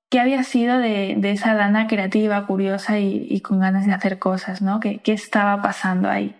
¿Qué 0.10 0.20
había 0.20 0.44
sido 0.44 0.80
de, 0.80 1.18
esa 1.32 1.56
Dana 1.56 1.88
creativa, 1.88 2.46
curiosa 2.46 3.00
y, 3.00 3.40
con 3.40 3.62
ganas 3.62 3.86
de 3.86 3.94
hacer 3.94 4.20
cosas? 4.20 4.62
¿no? 4.62 4.82
¿Qué, 4.82 5.00
estaba 5.06 5.62
pasando 5.62 6.10
ahí? 6.10 6.36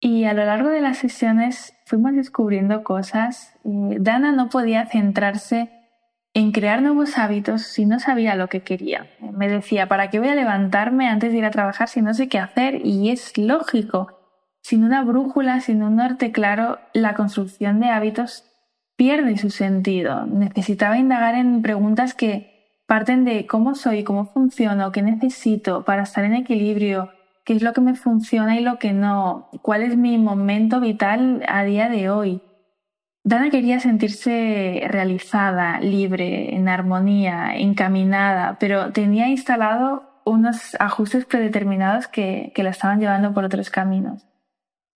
Y 0.00 0.24
a 0.24 0.32
lo 0.32 0.46
largo 0.46 0.70
de 0.70 0.80
las 0.80 0.96
sesiones 0.96 1.74
fuimos 1.84 2.14
descubriendo 2.14 2.82
cosas. 2.82 3.54
Eh, 3.66 3.98
Dana 4.00 4.32
no 4.32 4.48
podía 4.48 4.86
centrarse 4.86 5.68
en 6.32 6.52
crear 6.52 6.80
nuevos 6.80 7.18
hábitos 7.18 7.64
si 7.64 7.84
no 7.84 8.00
sabía 8.00 8.34
lo 8.34 8.48
que 8.48 8.62
quería. 8.62 9.10
Me 9.20 9.50
decía, 9.50 9.88
¿para 9.88 10.08
qué 10.08 10.20
voy 10.20 10.28
a 10.28 10.34
levantarme 10.34 11.06
antes 11.06 11.32
de 11.32 11.36
ir 11.36 11.44
a 11.44 11.50
trabajar 11.50 11.90
si 11.90 12.00
no 12.00 12.14
sé 12.14 12.30
qué 12.30 12.38
hacer? 12.38 12.80
Y 12.82 13.10
es 13.10 13.36
lógico. 13.36 14.21
Sin 14.62 14.84
una 14.84 15.02
brújula, 15.02 15.60
sin 15.60 15.82
un 15.82 15.96
norte 15.96 16.32
claro, 16.32 16.78
la 16.92 17.14
construcción 17.14 17.80
de 17.80 17.88
hábitos 17.88 18.44
pierde 18.96 19.36
su 19.36 19.50
sentido. 19.50 20.26
Necesitaba 20.26 20.98
indagar 20.98 21.34
en 21.34 21.62
preguntas 21.62 22.14
que 22.14 22.52
parten 22.86 23.24
de 23.24 23.46
cómo 23.46 23.74
soy, 23.74 24.04
cómo 24.04 24.26
funciono, 24.26 24.92
qué 24.92 25.02
necesito 25.02 25.84
para 25.84 26.02
estar 26.02 26.24
en 26.24 26.34
equilibrio, 26.34 27.10
qué 27.44 27.54
es 27.54 27.62
lo 27.62 27.72
que 27.72 27.80
me 27.80 27.94
funciona 27.94 28.56
y 28.58 28.62
lo 28.62 28.78
que 28.78 28.92
no, 28.92 29.48
cuál 29.62 29.82
es 29.82 29.96
mi 29.96 30.18
momento 30.18 30.80
vital 30.80 31.44
a 31.48 31.64
día 31.64 31.88
de 31.88 32.10
hoy. 32.10 32.40
Dana 33.24 33.50
quería 33.50 33.78
sentirse 33.78 34.82
realizada, 34.88 35.80
libre, 35.80 36.54
en 36.56 36.68
armonía, 36.68 37.56
encaminada, 37.56 38.56
pero 38.58 38.92
tenía 38.92 39.28
instalado 39.28 40.20
unos 40.24 40.76
ajustes 40.80 41.24
predeterminados 41.24 42.08
que, 42.08 42.52
la 42.56 42.70
estaban 42.70 43.00
llevando 43.00 43.32
por 43.32 43.44
otros 43.44 43.70
caminos. 43.70 44.26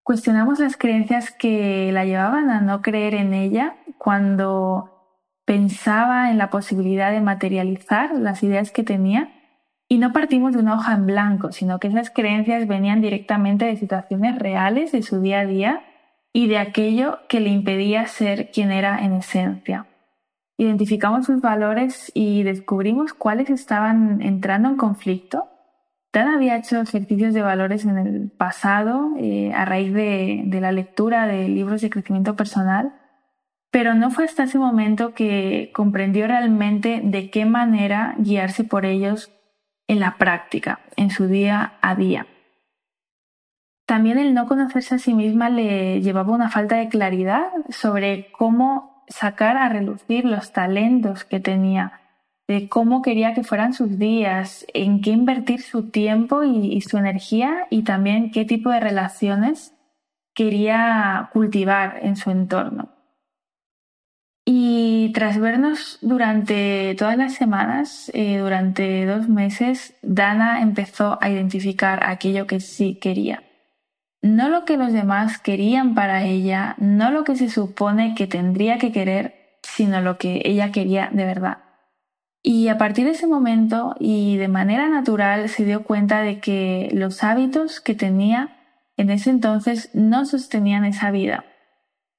Cuestionamos 0.07 0.61
las 0.61 0.77
creencias 0.77 1.33
que 1.33 1.91
la 1.91 2.05
llevaban 2.05 2.49
a 2.49 2.61
no 2.61 2.81
creer 2.81 3.17
en 3.17 3.35
ella 3.35 3.75
cuando 3.99 5.19
pensaba 5.45 6.31
en 6.31 6.39
la 6.39 6.49
posibilidad 6.49 7.11
de 7.11 7.21
materializar 7.21 8.15
las 8.15 8.45
ideas 8.45 8.71
que 8.71 8.85
tenía 8.85 9.33
y 9.89 9.99
no 9.99 10.13
partimos 10.13 10.53
de 10.53 10.61
una 10.61 10.75
hoja 10.75 10.95
en 10.95 11.07
blanco, 11.07 11.51
sino 11.51 11.81
que 11.81 11.89
esas 11.89 12.11
creencias 12.11 12.69
venían 12.69 13.01
directamente 13.01 13.65
de 13.65 13.77
situaciones 13.77 14.39
reales 14.39 14.93
de 14.93 15.03
su 15.03 15.21
día 15.21 15.41
a 15.41 15.47
día 15.47 15.83
y 16.33 16.47
de 16.47 16.59
aquello 16.59 17.19
que 17.29 17.41
le 17.41 17.51
impedía 17.51 18.07
ser 18.07 18.53
quien 18.53 18.71
era 18.71 19.05
en 19.05 19.13
esencia. 19.13 19.87
Identificamos 20.57 21.27
sus 21.27 21.41
valores 21.41 22.13
y 22.15 22.45
descubrimos 22.45 23.13
cuáles 23.13 23.51
estaban 23.51 24.23
entrando 24.23 24.69
en 24.69 24.77
conflicto. 24.77 25.49
Había 26.17 26.57
hecho 26.57 26.81
ejercicios 26.81 27.35
de 27.35 27.43
valores 27.43 27.85
en 27.85 27.99
el 27.99 28.31
pasado 28.31 29.11
eh, 29.19 29.53
a 29.55 29.65
raíz 29.65 29.93
de, 29.93 30.43
de 30.47 30.61
la 30.61 30.73
lectura 30.73 31.27
de 31.27 31.49
libros 31.49 31.83
de 31.83 31.91
crecimiento 31.91 32.37
personal, 32.37 32.95
pero 33.71 33.95
no 33.95 34.11
fue 34.11 34.25
hasta 34.25 34.45
ese 34.45 34.59
momento 34.59 35.13
que 35.13 35.71
comprendió 35.75 36.27
realmente 36.27 37.01
de 37.05 37.31
qué 37.31 37.45
manera 37.45 38.15
guiarse 38.19 38.65
por 38.65 38.87
ellos 38.87 39.33
en 39.89 40.01
la 40.01 40.17
práctica, 40.17 40.81
en 40.97 41.11
su 41.11 41.27
día 41.27 41.75
a 41.81 41.95
día. 41.95 42.27
También 43.87 44.19
el 44.19 44.35
no 44.35 44.47
conocerse 44.47 44.97
a 44.97 44.99
sí 44.99 45.15
misma 45.15 45.49
le 45.49 46.01
llevaba 46.01 46.33
una 46.33 46.51
falta 46.51 46.77
de 46.77 46.89
claridad 46.89 47.47
sobre 47.69 48.33
cómo 48.33 49.05
sacar 49.09 49.57
a 49.57 49.69
relucir 49.69 50.25
los 50.25 50.53
talentos 50.53 51.25
que 51.25 51.39
tenía, 51.39 52.01
de 52.49 52.69
cómo 52.69 53.03
quería 53.03 53.35
que 53.35 53.43
fueran 53.43 53.73
sus 53.73 53.99
días, 53.99 54.67
en 54.73 55.01
qué 55.01 55.11
invertir 55.11 55.63
su 55.63 55.91
tiempo 55.91 56.45
y, 56.45 56.81
su 56.81 56.97
energía 56.97 57.67
y 57.71 57.83
también 57.83 58.31
qué 58.31 58.45
tipo 58.45 58.71
de 58.71 58.81
relaciones 58.81 59.75
quería 60.35 61.31
cultivar 61.33 61.99
en 62.03 62.17
su 62.17 62.31
entorno. 62.31 62.91
Y 64.45 65.11
tras 65.13 65.41
vernos 65.41 65.99
durante 66.03 66.95
todas 66.97 67.17
las 67.17 67.35
semanas, 67.35 68.13
eh, 68.15 68.39
durante 68.39 69.05
dos 69.07 69.29
meses, 69.29 69.97
Dana 70.03 70.63
empezó 70.63 71.19
a 71.21 71.31
identificar 71.31 72.09
aquello 72.09 72.47
que 72.47 72.61
sí 72.61 72.95
quería 73.01 73.43
no 74.27 74.49
lo 74.49 74.65
que 74.65 74.77
los 74.77 74.93
demás 74.93 75.39
querían 75.39 75.95
para 75.95 76.25
ella, 76.25 76.75
no 76.79 77.11
lo 77.11 77.25
que 77.25 77.37
se 77.37 77.49
supone 77.49 78.15
que 78.15 78.27
tendría 78.27 78.79
que 78.79 78.93
querer, 78.93 79.59
sino 79.63 80.01
lo 80.01 80.19
que 80.19 80.43
ella 80.45 80.73
quería 80.73 81.11
de 81.13 81.25
verdad. 81.25 81.59
Y 82.49 82.69
a 82.69 82.79
partir 82.79 83.07
de 83.07 83.11
ese 83.11 83.27
momento 83.27 83.97
y 83.99 84.37
de 84.37 84.47
manera 84.47 84.89
natural 84.89 85.49
se 85.49 85.65
dio 85.65 85.83
cuenta 85.83 86.21
de 86.21 86.39
que 86.39 86.89
los 86.93 87.25
hábitos 87.25 87.81
que 87.81 87.97
tenía 87.97 88.57
en 88.97 89.11
ese 89.11 89.31
entonces 89.31 89.91
no 89.95 90.25
sostenían 90.27 90.85
esa 90.85 91.11
vida. 91.11 91.45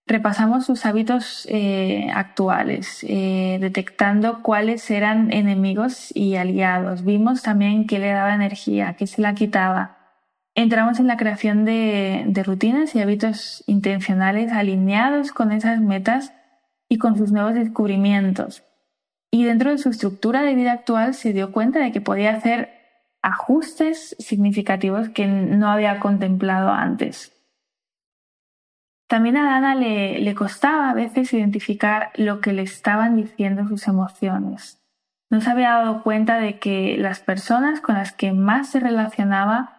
Repasamos 0.05 0.65
sus 0.65 0.85
hábitos 0.85 1.47
eh, 1.49 2.09
actuales, 2.13 3.05
eh, 3.07 3.57
detectando 3.61 4.43
cuáles 4.43 4.91
eran 4.91 5.31
enemigos 5.31 6.13
y 6.13 6.35
aliados. 6.35 7.05
Vimos 7.05 7.41
también 7.41 7.87
qué 7.87 7.97
le 7.97 8.09
daba 8.09 8.35
energía, 8.35 8.97
qué 8.97 9.07
se 9.07 9.21
la 9.21 9.33
quitaba. 9.33 9.95
Entramos 10.55 10.99
en 10.99 11.07
la 11.07 11.15
creación 11.15 11.63
de, 11.63 12.25
de 12.27 12.43
rutinas 12.43 12.93
y 12.95 12.99
hábitos 12.99 13.63
intencionales 13.65 14.51
alineados 14.51 15.31
con 15.31 15.53
esas 15.53 15.79
metas 15.79 16.33
y 16.89 16.97
con 16.97 17.17
sus 17.17 17.31
nuevos 17.31 17.53
descubrimientos. 17.53 18.66
Y 19.31 19.45
dentro 19.45 19.71
de 19.71 19.77
su 19.77 19.89
estructura 19.89 20.41
de 20.41 20.55
vida 20.55 20.71
actual 20.71 21.13
se 21.13 21.33
dio 21.33 21.51
cuenta 21.51 21.79
de 21.79 21.91
que 21.91 22.01
podía 22.01 22.31
hacer 22.31 22.77
ajustes 23.21 24.15
significativos 24.19 25.09
que 25.09 25.27
no 25.27 25.69
había 25.69 25.99
contemplado 25.99 26.71
antes. 26.71 27.33
También 29.07 29.37
a 29.37 29.45
Dana 29.45 29.73
le, 29.73 30.35
costaba 30.35 30.89
a 30.89 30.93
veces 30.93 31.31
identificar 31.33 32.11
lo 32.15 32.41
que 32.41 32.51
le 32.51 32.61
estaban 32.61 33.15
diciendo 33.15 33.65
sus 33.67 33.87
emociones. 33.87 34.83
No 35.29 35.39
se 35.41 35.49
había 35.49 35.71
dado 35.71 36.03
cuenta 36.03 36.39
de 36.39 36.59
que 36.59 36.97
las 36.97 37.21
personas 37.21 37.79
con 37.79 37.95
las 37.95 38.11
que 38.11 38.33
más 38.33 38.69
se 38.69 38.79
relacionaba 38.79 39.76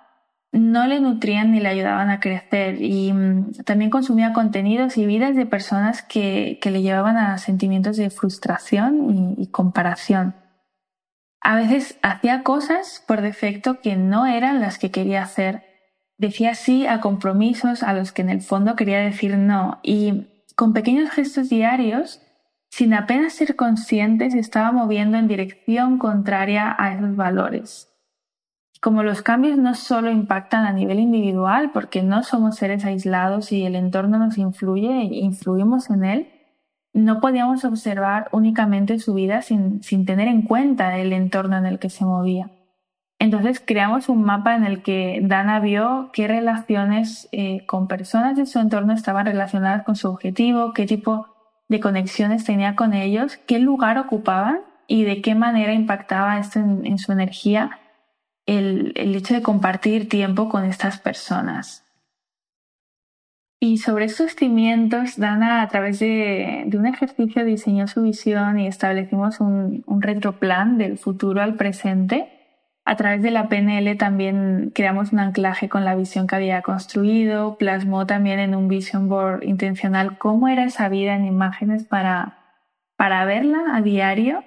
no 0.52 0.86
le 0.86 1.00
nutrían 1.00 1.52
ni 1.52 1.60
le 1.60 1.68
ayudaban 1.68 2.10
a 2.10 2.20
crecer 2.20 2.80
y 2.80 3.12
mm, 3.12 3.52
también 3.64 3.90
consumía 3.90 4.32
contenidos 4.32 4.96
y 4.96 5.06
vidas 5.06 5.36
de 5.36 5.46
personas 5.46 6.02
que, 6.02 6.58
que 6.62 6.70
le 6.70 6.82
llevaban 6.82 7.16
a 7.16 7.36
sentimientos 7.38 7.96
de 7.96 8.10
frustración 8.10 9.34
y, 9.38 9.46
comparación. 9.48 10.34
A 11.40 11.56
veces 11.56 11.98
hacía 12.02 12.42
cosas 12.42 13.02
por 13.06 13.20
defecto 13.20 13.80
que 13.80 13.96
no 13.96 14.26
eran 14.26 14.60
las 14.60 14.78
que 14.78 14.90
quería 14.90 15.22
hacer. 15.22 15.64
Decía 16.16 16.54
sí 16.54 16.86
a 16.86 17.00
compromisos 17.00 17.82
a 17.82 17.92
los 17.92 18.12
que 18.12 18.22
en 18.22 18.30
el 18.30 18.42
fondo 18.42 18.74
quería 18.74 18.98
decir 18.98 19.36
no 19.36 19.78
y 19.82 20.26
con 20.56 20.72
pequeños 20.72 21.10
gestos 21.10 21.48
diarios, 21.48 22.20
sin 22.70 22.92
apenas 22.92 23.34
ser 23.34 23.54
conscientes, 23.54 24.34
estaba 24.34 24.72
moviendo 24.72 25.16
en 25.16 25.28
dirección 25.28 25.98
contraria 25.98 26.74
a 26.76 26.94
esos 26.94 27.14
valores 27.14 27.88
como 28.80 29.02
los 29.02 29.22
cambios 29.22 29.58
no 29.58 29.74
solo 29.74 30.10
impactan 30.10 30.64
a 30.64 30.72
nivel 30.72 31.00
individual, 31.00 31.70
porque 31.72 32.02
no 32.02 32.22
somos 32.22 32.56
seres 32.56 32.84
aislados 32.84 33.50
y 33.50 33.64
el 33.64 33.74
entorno 33.74 34.18
nos 34.18 34.38
influye 34.38 35.02
e 35.02 35.16
influimos 35.16 35.90
en 35.90 36.04
él, 36.04 36.28
no 36.92 37.20
podíamos 37.20 37.64
observar 37.64 38.28
únicamente 38.32 38.98
su 38.98 39.14
vida 39.14 39.42
sin, 39.42 39.82
sin 39.82 40.06
tener 40.06 40.28
en 40.28 40.42
cuenta 40.42 40.96
el 40.98 41.12
entorno 41.12 41.56
en 41.56 41.66
el 41.66 41.78
que 41.78 41.90
se 41.90 42.04
movía. 42.04 42.50
Entonces 43.20 43.60
creamos 43.64 44.08
un 44.08 44.22
mapa 44.22 44.54
en 44.54 44.64
el 44.64 44.82
que 44.82 45.20
Dana 45.22 45.58
vio 45.58 46.10
qué 46.12 46.28
relaciones 46.28 47.28
eh, 47.32 47.66
con 47.66 47.88
personas 47.88 48.36
de 48.36 48.46
su 48.46 48.60
entorno 48.60 48.92
estaban 48.92 49.26
relacionadas 49.26 49.82
con 49.82 49.96
su 49.96 50.08
objetivo, 50.08 50.72
qué 50.72 50.86
tipo 50.86 51.26
de 51.68 51.80
conexiones 51.80 52.44
tenía 52.44 52.76
con 52.76 52.94
ellos, 52.94 53.38
qué 53.38 53.58
lugar 53.58 53.98
ocupaban 53.98 54.60
y 54.86 55.02
de 55.02 55.20
qué 55.20 55.34
manera 55.34 55.72
impactaba 55.72 56.38
esto 56.38 56.60
en, 56.60 56.86
en 56.86 56.98
su 56.98 57.10
energía 57.10 57.70
el, 58.48 58.92
hecho 58.96 59.34
de 59.34 59.42
compartir 59.42 60.08
tiempo 60.08 60.48
con 60.48 60.64
estas 60.64 60.98
personas. 60.98 61.84
Y 63.60 63.78
sobre 63.78 64.06
estos 64.06 64.34
cimientos, 64.34 65.18
Dana, 65.18 65.62
a 65.62 65.68
través 65.68 65.98
de, 65.98 66.68
un 66.72 66.86
ejercicio, 66.86 67.44
diseñó 67.44 67.88
su 67.88 68.02
visión 68.02 68.58
y 68.58 68.66
establecimos 68.66 69.40
un, 69.40 69.84
un, 69.86 70.00
retroplan 70.00 70.78
del 70.78 70.96
futuro 70.96 71.42
al 71.42 71.56
presente. 71.56 72.32
A 72.84 72.96
través 72.96 73.20
de 73.20 73.30
la 73.30 73.48
PNL 73.48 73.96
también 73.98 74.72
creamos 74.74 75.12
un 75.12 75.18
anclaje 75.18 75.68
con 75.68 75.84
la 75.84 75.94
visión 75.94 76.26
que 76.26 76.36
había 76.36 76.62
construido, 76.62 77.58
plasmó 77.58 78.06
también 78.06 78.38
en 78.38 78.54
un 78.54 78.68
vision 78.68 79.08
board 79.08 79.42
intencional 79.42 80.16
cómo 80.16 80.48
era 80.48 80.64
esa 80.64 80.88
vida 80.88 81.14
en 81.14 81.26
imágenes 81.26 81.84
para, 81.84 82.38
para 82.96 83.26
verla 83.26 83.58
a 83.74 83.82
diario 83.82 84.42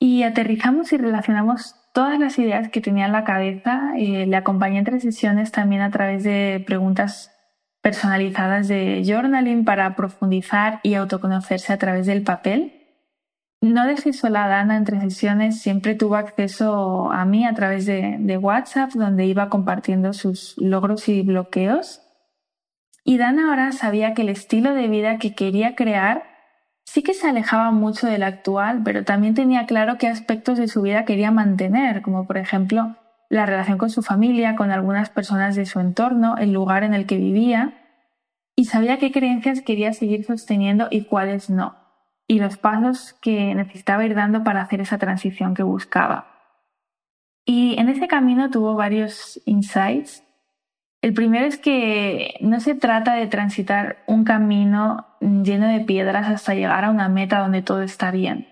y 0.00 0.24
aterrizamos 0.24 0.92
y 0.92 0.96
relacionamos 0.96 1.76
todas 1.94 2.18
las 2.18 2.38
ideas 2.38 2.68
que 2.68 2.82
tenía 2.82 3.06
en 3.06 3.12
la 3.12 3.24
cabeza. 3.24 3.92
Eh, 3.96 4.26
le 4.26 4.36
acompañé 4.36 4.78
en 4.80 4.84
tres 4.84 5.02
sesiones 5.02 5.52
también 5.52 5.80
a 5.80 5.90
través 5.90 6.24
de 6.24 6.62
preguntas 6.66 7.30
personalizadas 7.80 8.68
de 8.68 9.02
journaling 9.06 9.64
para 9.64 9.94
profundizar 9.94 10.80
y 10.82 10.94
autoconocerse 10.94 11.72
a 11.72 11.78
través 11.78 12.06
del 12.06 12.22
papel. 12.22 12.82
No 13.60 13.86
dejé 13.86 14.12
sola 14.12 14.44
a 14.44 14.48
Dana 14.48 14.76
entre 14.76 15.00
sesiones, 15.00 15.60
siempre 15.60 15.94
tuvo 15.94 16.16
acceso 16.16 17.10
a 17.12 17.24
mí 17.24 17.46
a 17.46 17.54
través 17.54 17.86
de 17.86 18.38
WhatsApp, 18.38 18.90
donde 18.92 19.24
iba 19.24 19.48
compartiendo 19.48 20.12
sus 20.12 20.54
logros 20.58 21.08
y 21.08 21.22
bloqueos. 21.22 22.02
Y 23.04 23.18
Dana 23.18 23.50
ahora 23.50 23.72
sabía 23.72 24.14
que 24.14 24.22
el 24.22 24.30
estilo 24.30 24.74
de 24.74 24.88
vida 24.88 25.18
que 25.18 25.34
quería 25.34 25.76
crear 25.76 26.33
sí 26.84 27.02
que 27.02 27.14
se 27.14 27.28
alejaba 27.28 27.70
mucho 27.70 28.06
del 28.06 28.22
actual, 28.22 28.82
pero 28.84 29.04
también 29.04 29.34
tenía 29.34 29.66
claro 29.66 29.98
qué 29.98 30.08
aspectos 30.08 30.58
de 30.58 30.68
su 30.68 30.82
vida 30.82 31.04
quería 31.04 31.30
mantener, 31.30 32.02
como 32.02 32.26
por 32.26 32.38
ejemplo 32.38 32.96
la 33.28 33.46
relación 33.46 33.78
con 33.78 33.90
su 33.90 34.02
familia, 34.02 34.54
con 34.54 34.70
algunas 34.70 35.10
personas 35.10 35.56
de 35.56 35.66
su 35.66 35.80
entorno, 35.80 36.36
el 36.36 36.52
lugar 36.52 36.84
en 36.84 36.94
el 36.94 37.06
que 37.06 37.16
vivía, 37.16 37.80
y 38.54 38.66
sabía 38.66 38.98
qué 38.98 39.10
creencias 39.10 39.62
quería 39.62 39.92
seguir 39.92 40.24
sosteniendo 40.24 40.86
y 40.90 41.04
cuáles 41.04 41.50
no, 41.50 41.74
y 42.28 42.38
los 42.38 42.56
pasos 42.56 43.14
que 43.14 43.54
necesitaba 43.54 44.04
ir 44.04 44.14
dando 44.14 44.44
para 44.44 44.62
hacer 44.62 44.80
esa 44.80 44.98
transición 44.98 45.54
que 45.54 45.64
buscaba. 45.64 46.30
Y 47.44 47.78
en 47.78 47.88
ese 47.88 48.06
camino 48.06 48.50
tuvo 48.50 48.74
varios 48.74 49.40
insights 49.46 50.24
el 51.04 51.12
primero 51.12 51.44
es 51.44 51.58
que 51.58 52.36
no 52.40 52.60
se 52.60 52.74
trata 52.74 53.12
de 53.12 53.26
transitar 53.26 53.98
un 54.06 54.24
camino 54.24 55.06
lleno 55.44 55.68
de 55.68 55.80
piedras 55.80 56.28
hasta 56.28 56.54
llegar 56.54 56.84
a 56.84 56.90
una 56.90 57.08
meta 57.08 57.40
donde 57.40 57.62
todo 57.62 57.82
está 57.82 58.10
bien. 58.10 58.48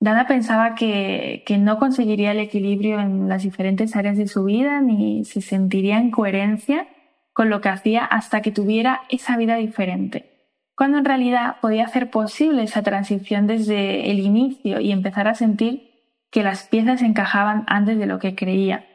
Dana 0.00 0.26
pensaba 0.26 0.74
que, 0.74 1.42
que, 1.46 1.58
no 1.58 1.78
conseguiría 1.78 2.32
el 2.32 2.38
equilibrio 2.38 3.00
en 3.00 3.28
las 3.28 3.42
diferentes 3.42 3.94
áreas 3.96 4.16
de 4.16 4.28
su 4.28 4.44
vida 4.44 4.80
ni 4.80 5.24
se 5.24 5.42
sentiría 5.42 5.98
en 5.98 6.10
coherencia 6.10 6.88
con 7.32 7.50
lo 7.50 7.60
que 7.60 7.68
hacía 7.68 8.04
hasta 8.04 8.40
que 8.40 8.50
tuviera 8.50 9.02
esa 9.10 9.36
vida 9.36 9.56
diferente. 9.56 10.30
Cuando 10.74 10.96
en 10.96 11.04
realidad 11.04 11.56
podía 11.60 11.84
hacer 11.84 12.10
posible 12.10 12.62
esa 12.62 12.82
transición 12.82 13.46
desde 13.46 14.10
el 14.10 14.18
inicio 14.20 14.80
y 14.80 14.92
empezar 14.92 15.28
a 15.28 15.34
sentir 15.34 15.90
que 16.30 16.42
las 16.42 16.68
piezas 16.68 17.02
encajaban 17.02 17.64
antes 17.66 17.98
de 17.98 18.06
lo 18.06 18.18
que 18.18 18.34
creía. 18.34 18.86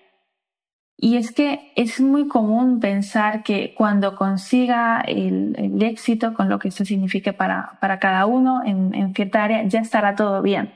Y 0.97 1.17
es 1.17 1.33
que 1.33 1.73
es 1.75 1.99
muy 1.99 2.27
común 2.27 2.79
pensar 2.79 3.43
que 3.43 3.73
cuando 3.75 4.15
consiga 4.15 5.01
el, 5.01 5.81
éxito, 5.81 6.33
con 6.33 6.47
lo 6.49 6.57
que 6.57 6.69
esto 6.69 6.85
signifique 6.85 7.33
para, 7.33 7.77
para 7.81 7.99
cada 7.99 8.25
uno 8.25 8.61
en, 8.65 9.13
cierta 9.13 9.43
área, 9.43 9.63
ya 9.63 9.81
estará 9.81 10.15
todo 10.15 10.41
bien. 10.41 10.73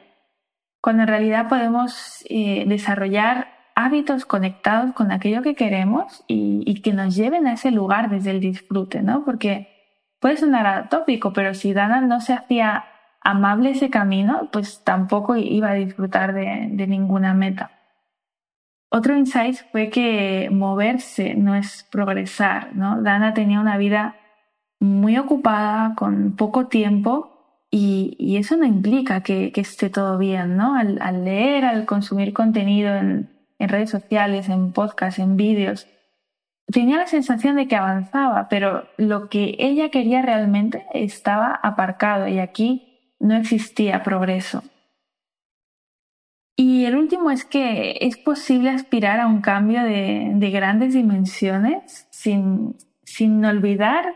Cuando 0.81 1.03
en 1.03 1.07
realidad 1.07 1.47
podemos 1.47 2.25
eh, 2.29 2.65
desarrollar 2.67 3.47
hábitos 3.75 4.25
conectados 4.25 4.93
con 4.93 5.11
aquello 5.11 5.41
que 5.41 5.55
queremos 5.55 6.25
y, 6.27 6.63
y, 6.65 6.81
que 6.81 6.91
nos 6.91 7.15
lleven 7.15 7.47
a 7.47 7.53
ese 7.53 7.71
lugar 7.71 8.09
desde 8.09 8.31
el 8.31 8.41
disfrute, 8.41 9.01
¿no? 9.01 9.23
Porque 9.23 9.69
puede 10.19 10.35
sonar 10.35 10.65
atópico, 10.67 11.31
pero 11.31 11.53
si 11.53 11.71
Dana 11.71 12.01
no 12.01 12.19
se 12.19 12.33
hacía 12.33 12.85
amable 13.21 13.71
ese 13.71 13.89
camino, 13.89 14.49
pues 14.51 14.83
tampoco 14.83 15.37
iba 15.37 15.69
a 15.69 15.75
disfrutar 15.75 16.33
de, 16.33 16.67
de 16.71 16.87
ninguna 16.87 17.33
meta. 17.33 17.78
Otro 18.89 19.15
insight 19.15 19.57
fue 19.71 19.89
que 19.89 20.49
moverse 20.51 21.35
no 21.35 21.55
es 21.55 21.87
progresar, 21.91 22.75
¿no? 22.75 23.01
Dana 23.01 23.33
tenía 23.33 23.59
una 23.59 23.77
vida 23.77 24.15
muy 24.79 25.17
ocupada, 25.17 25.93
con 25.95 26.35
poco 26.35 26.67
tiempo, 26.67 27.39
y, 27.71 28.37
eso 28.37 28.57
no 28.57 28.65
implica 28.65 29.21
que, 29.21 29.51
esté 29.55 29.89
todo 29.89 30.17
bien, 30.17 30.57
¿no? 30.57 30.75
Al, 30.75 31.23
leer, 31.23 31.65
al 31.65 31.85
consumir 31.85 32.33
contenido 32.33 32.95
en, 32.95 33.29
en 33.59 33.69
redes 33.69 33.91
sociales, 33.91 34.49
en 34.49 34.71
podcasts, 34.71 35.19
en 35.19 35.37
vídeos, 35.37 35.87
tenía 36.71 36.97
la 36.97 37.07
sensación 37.07 37.57
de 37.57 37.67
que 37.67 37.75
avanzaba, 37.75 38.47
pero 38.49 38.87
lo 38.97 39.29
que 39.29 39.55
ella 39.59 39.89
quería 39.89 40.21
realmente 40.23 40.85
estaba 40.93 41.59
aparcado 41.61 42.27
y 42.27 42.39
aquí 42.39 43.15
no 43.19 43.35
existía 43.35 44.01
progreso. 44.03 44.63
Y 46.79 46.85
el 46.85 46.95
último 46.95 47.29
es 47.29 47.43
que 47.43 47.97
es 47.99 48.15
posible 48.15 48.69
aspirar 48.69 49.19
a 49.19 49.27
un 49.27 49.41
cambio 49.41 49.83
de, 49.83 50.31
de 50.33 50.49
grandes 50.49 50.93
dimensiones 50.93 52.07
sin, 52.09 52.77
sin 53.03 53.43
olvidar 53.43 54.15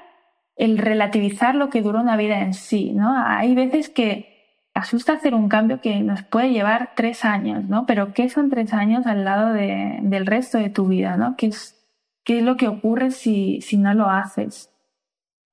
el 0.56 0.78
relativizar 0.78 1.56
lo 1.56 1.70
que 1.70 1.82
dura 1.82 2.00
una 2.00 2.16
vida 2.16 2.40
en 2.40 2.54
sí, 2.54 2.94
¿no? 2.94 3.14
Hay 3.18 3.54
veces 3.54 3.90
que 3.90 4.70
asusta 4.74 5.12
hacer 5.12 5.36
un 5.36 5.50
cambio 5.50 5.82
que 5.82 6.00
nos 6.00 6.24
puede 6.24 6.52
llevar 6.54 6.92
tres 6.96 7.26
años, 7.26 7.66
¿no? 7.66 7.86
Pero 7.86 8.14
¿qué 8.14 8.30
son 8.30 8.50
tres 8.50 8.72
años 8.72 9.08
al 9.08 9.26
lado 9.26 9.52
de, 9.52 10.00
del 10.02 10.26
resto 10.26 10.58
de 10.58 10.70
tu 10.70 10.88
vida, 10.88 11.18
¿no? 11.18 11.36
¿Qué 11.36 11.48
es, 11.48 11.78
qué 12.24 12.38
es 12.38 12.46
lo 12.46 12.56
que 12.56 12.70
ocurre 12.70 13.12
si, 13.12 13.60
si 13.60 13.76
no 13.76 13.94
lo 13.94 14.10
haces? 14.10 14.70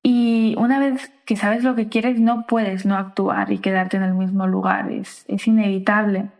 Y 0.04 0.54
una 0.58 0.78
vez 0.78 1.12
que 1.26 1.34
sabes 1.34 1.64
lo 1.64 1.74
que 1.74 1.88
quieres, 1.88 2.20
no 2.20 2.46
puedes 2.46 2.86
no 2.86 2.94
actuar 2.94 3.50
y 3.50 3.58
quedarte 3.58 3.96
en 3.96 4.04
el 4.04 4.14
mismo 4.14 4.46
lugar. 4.46 4.92
Es, 4.92 5.24
es 5.26 5.48
inevitable. 5.48 6.30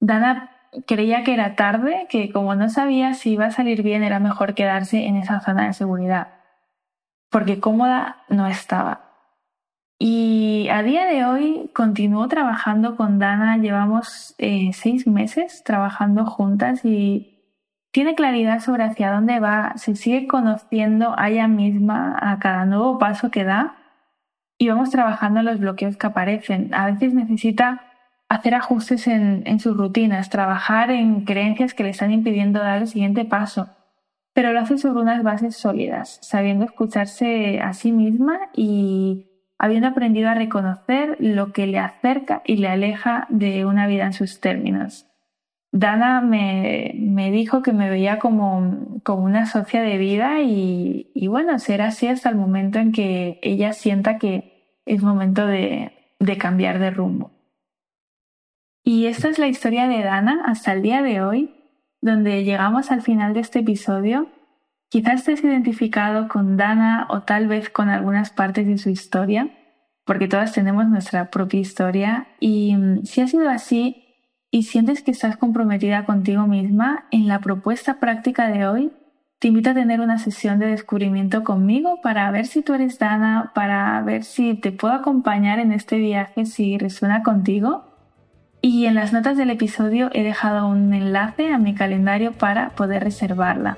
Dana 0.00 0.50
creía 0.86 1.24
que 1.24 1.34
era 1.34 1.54
tarde, 1.56 2.06
que 2.08 2.30
como 2.32 2.54
no 2.54 2.68
sabía 2.68 3.14
si 3.14 3.32
iba 3.32 3.46
a 3.46 3.50
salir 3.50 3.82
bien, 3.82 4.02
era 4.02 4.18
mejor 4.18 4.54
quedarse 4.54 5.06
en 5.06 5.16
esa 5.16 5.40
zona 5.40 5.66
de 5.66 5.72
seguridad. 5.72 6.28
Porque 7.30 7.60
cómoda 7.60 8.24
no 8.28 8.46
estaba. 8.46 9.06
Y 9.98 10.68
a 10.70 10.82
día 10.82 11.06
de 11.06 11.24
hoy 11.24 11.70
continúo 11.74 12.28
trabajando 12.28 12.96
con 12.96 13.18
Dana, 13.18 13.56
llevamos 13.56 14.34
eh, 14.38 14.70
seis 14.74 15.06
meses 15.06 15.62
trabajando 15.64 16.26
juntas 16.26 16.84
y 16.84 17.36
tiene 17.92 18.14
claridad 18.14 18.60
sobre 18.60 18.84
hacia 18.84 19.10
dónde 19.10 19.40
va, 19.40 19.72
se 19.76 19.96
sigue 19.96 20.26
conociendo 20.26 21.14
a 21.18 21.30
ella 21.30 21.48
misma 21.48 22.14
a 22.20 22.38
cada 22.38 22.66
nuevo 22.66 22.98
paso 22.98 23.30
que 23.30 23.44
da 23.44 23.76
y 24.58 24.68
vamos 24.68 24.90
trabajando 24.90 25.42
los 25.42 25.58
bloqueos 25.58 25.96
que 25.96 26.06
aparecen. 26.06 26.74
A 26.74 26.86
veces 26.86 27.14
necesita 27.14 27.85
hacer 28.28 28.54
ajustes 28.54 29.06
en, 29.06 29.42
en 29.46 29.60
sus 29.60 29.76
rutinas, 29.76 30.30
trabajar 30.30 30.90
en 30.90 31.24
creencias 31.24 31.74
que 31.74 31.84
le 31.84 31.90
están 31.90 32.12
impidiendo 32.12 32.60
dar 32.60 32.82
el 32.82 32.88
siguiente 32.88 33.24
paso, 33.24 33.68
pero 34.34 34.52
lo 34.52 34.60
hace 34.60 34.78
sobre 34.78 35.00
unas 35.00 35.22
bases 35.22 35.56
sólidas, 35.56 36.18
sabiendo 36.22 36.64
escucharse 36.64 37.60
a 37.60 37.72
sí 37.72 37.92
misma 37.92 38.38
y 38.54 39.26
habiendo 39.58 39.88
aprendido 39.88 40.28
a 40.28 40.34
reconocer 40.34 41.16
lo 41.20 41.52
que 41.52 41.66
le 41.66 41.78
acerca 41.78 42.42
y 42.44 42.56
le 42.56 42.68
aleja 42.68 43.26
de 43.30 43.64
una 43.64 43.86
vida 43.86 44.04
en 44.04 44.12
sus 44.12 44.40
términos. 44.40 45.06
Dana 45.72 46.20
me, 46.20 46.92
me, 46.98 47.30
dijo 47.30 47.62
que 47.62 47.72
me 47.72 47.90
veía 47.90 48.18
como, 48.18 49.00
como 49.02 49.24
una 49.24 49.46
socia 49.46 49.82
de 49.82 49.98
vida 49.98 50.40
y, 50.40 51.10
y, 51.14 51.26
bueno, 51.26 51.58
será 51.58 51.88
así 51.88 52.06
hasta 52.06 52.28
el 52.28 52.36
momento 52.36 52.78
en 52.78 52.92
que 52.92 53.38
ella 53.42 53.72
sienta 53.72 54.18
que 54.18 54.80
es 54.86 55.02
momento 55.02 55.46
de, 55.46 55.92
de 56.18 56.38
cambiar 56.38 56.78
de 56.78 56.90
rumbo. 56.90 57.35
Y 58.88 59.06
esta 59.06 59.28
es 59.28 59.40
la 59.40 59.48
historia 59.48 59.88
de 59.88 60.00
Dana 60.04 60.44
hasta 60.46 60.72
el 60.72 60.80
día 60.80 61.02
de 61.02 61.20
hoy, 61.20 61.52
donde 62.00 62.44
llegamos 62.44 62.92
al 62.92 63.02
final 63.02 63.34
de 63.34 63.40
este 63.40 63.58
episodio. 63.58 64.28
Quizás 64.90 65.14
estés 65.22 65.42
identificado 65.42 66.28
con 66.28 66.56
Dana 66.56 67.08
o 67.10 67.22
tal 67.22 67.48
vez 67.48 67.68
con 67.68 67.88
algunas 67.88 68.30
partes 68.30 68.64
de 68.64 68.78
su 68.78 68.88
historia, 68.88 69.50
porque 70.04 70.28
todas 70.28 70.52
tenemos 70.52 70.86
nuestra 70.86 71.32
propia 71.32 71.58
historia 71.58 72.28
y 72.38 72.76
mm, 72.76 73.02
si 73.02 73.22
ha 73.22 73.26
sido 73.26 73.50
así, 73.50 74.04
y 74.52 74.62
sientes 74.62 75.02
que 75.02 75.10
estás 75.10 75.36
comprometida 75.36 76.04
contigo 76.04 76.46
misma, 76.46 77.08
en 77.10 77.26
la 77.26 77.40
propuesta 77.40 77.98
práctica 77.98 78.46
de 78.46 78.68
hoy 78.68 78.92
te 79.40 79.48
invito 79.48 79.70
a 79.70 79.74
tener 79.74 80.00
una 80.00 80.18
sesión 80.18 80.60
de 80.60 80.66
descubrimiento 80.66 81.42
conmigo 81.42 82.00
para 82.02 82.30
ver 82.30 82.46
si 82.46 82.62
tú 82.62 82.72
eres 82.72 83.00
Dana, 83.00 83.50
para 83.52 84.00
ver 84.02 84.22
si 84.22 84.54
te 84.54 84.70
puedo 84.70 84.94
acompañar 84.94 85.58
en 85.58 85.72
este 85.72 85.98
viaje 85.98 86.46
si 86.46 86.78
resuena 86.78 87.24
contigo. 87.24 87.85
Y 88.60 88.86
en 88.86 88.94
las 88.94 89.12
notas 89.12 89.36
del 89.36 89.50
episodio 89.50 90.10
he 90.12 90.22
dejado 90.22 90.66
un 90.66 90.92
enlace 90.92 91.52
a 91.52 91.58
mi 91.58 91.74
calendario 91.74 92.32
para 92.32 92.70
poder 92.70 93.04
reservarla. 93.04 93.76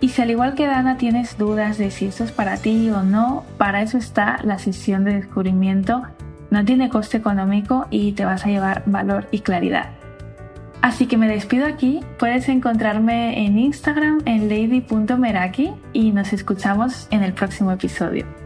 Y 0.00 0.10
si 0.10 0.22
al 0.22 0.30
igual 0.30 0.54
que 0.54 0.66
Dana 0.66 0.96
tienes 0.96 1.38
dudas 1.38 1.78
de 1.78 1.90
si 1.90 2.06
esto 2.06 2.24
es 2.24 2.32
para 2.32 2.56
ti 2.56 2.90
o 2.90 3.02
no, 3.02 3.44
para 3.58 3.82
eso 3.82 3.98
está 3.98 4.38
la 4.42 4.58
sesión 4.58 5.04
de 5.04 5.14
descubrimiento 5.14 6.02
no 6.50 6.64
tiene 6.64 6.88
coste 6.88 7.16
económico 7.16 7.86
y 7.90 8.12
te 8.12 8.24
vas 8.24 8.44
a 8.44 8.48
llevar 8.48 8.82
valor 8.86 9.26
y 9.30 9.40
claridad. 9.40 9.90
Así 10.82 11.06
que 11.06 11.16
me 11.16 11.28
despido 11.28 11.66
aquí, 11.66 12.00
puedes 12.18 12.48
encontrarme 12.48 13.44
en 13.44 13.58
Instagram 13.58 14.20
en 14.24 14.48
lady.meraki 14.48 15.72
y 15.92 16.12
nos 16.12 16.32
escuchamos 16.32 17.08
en 17.10 17.22
el 17.22 17.32
próximo 17.32 17.72
episodio. 17.72 18.45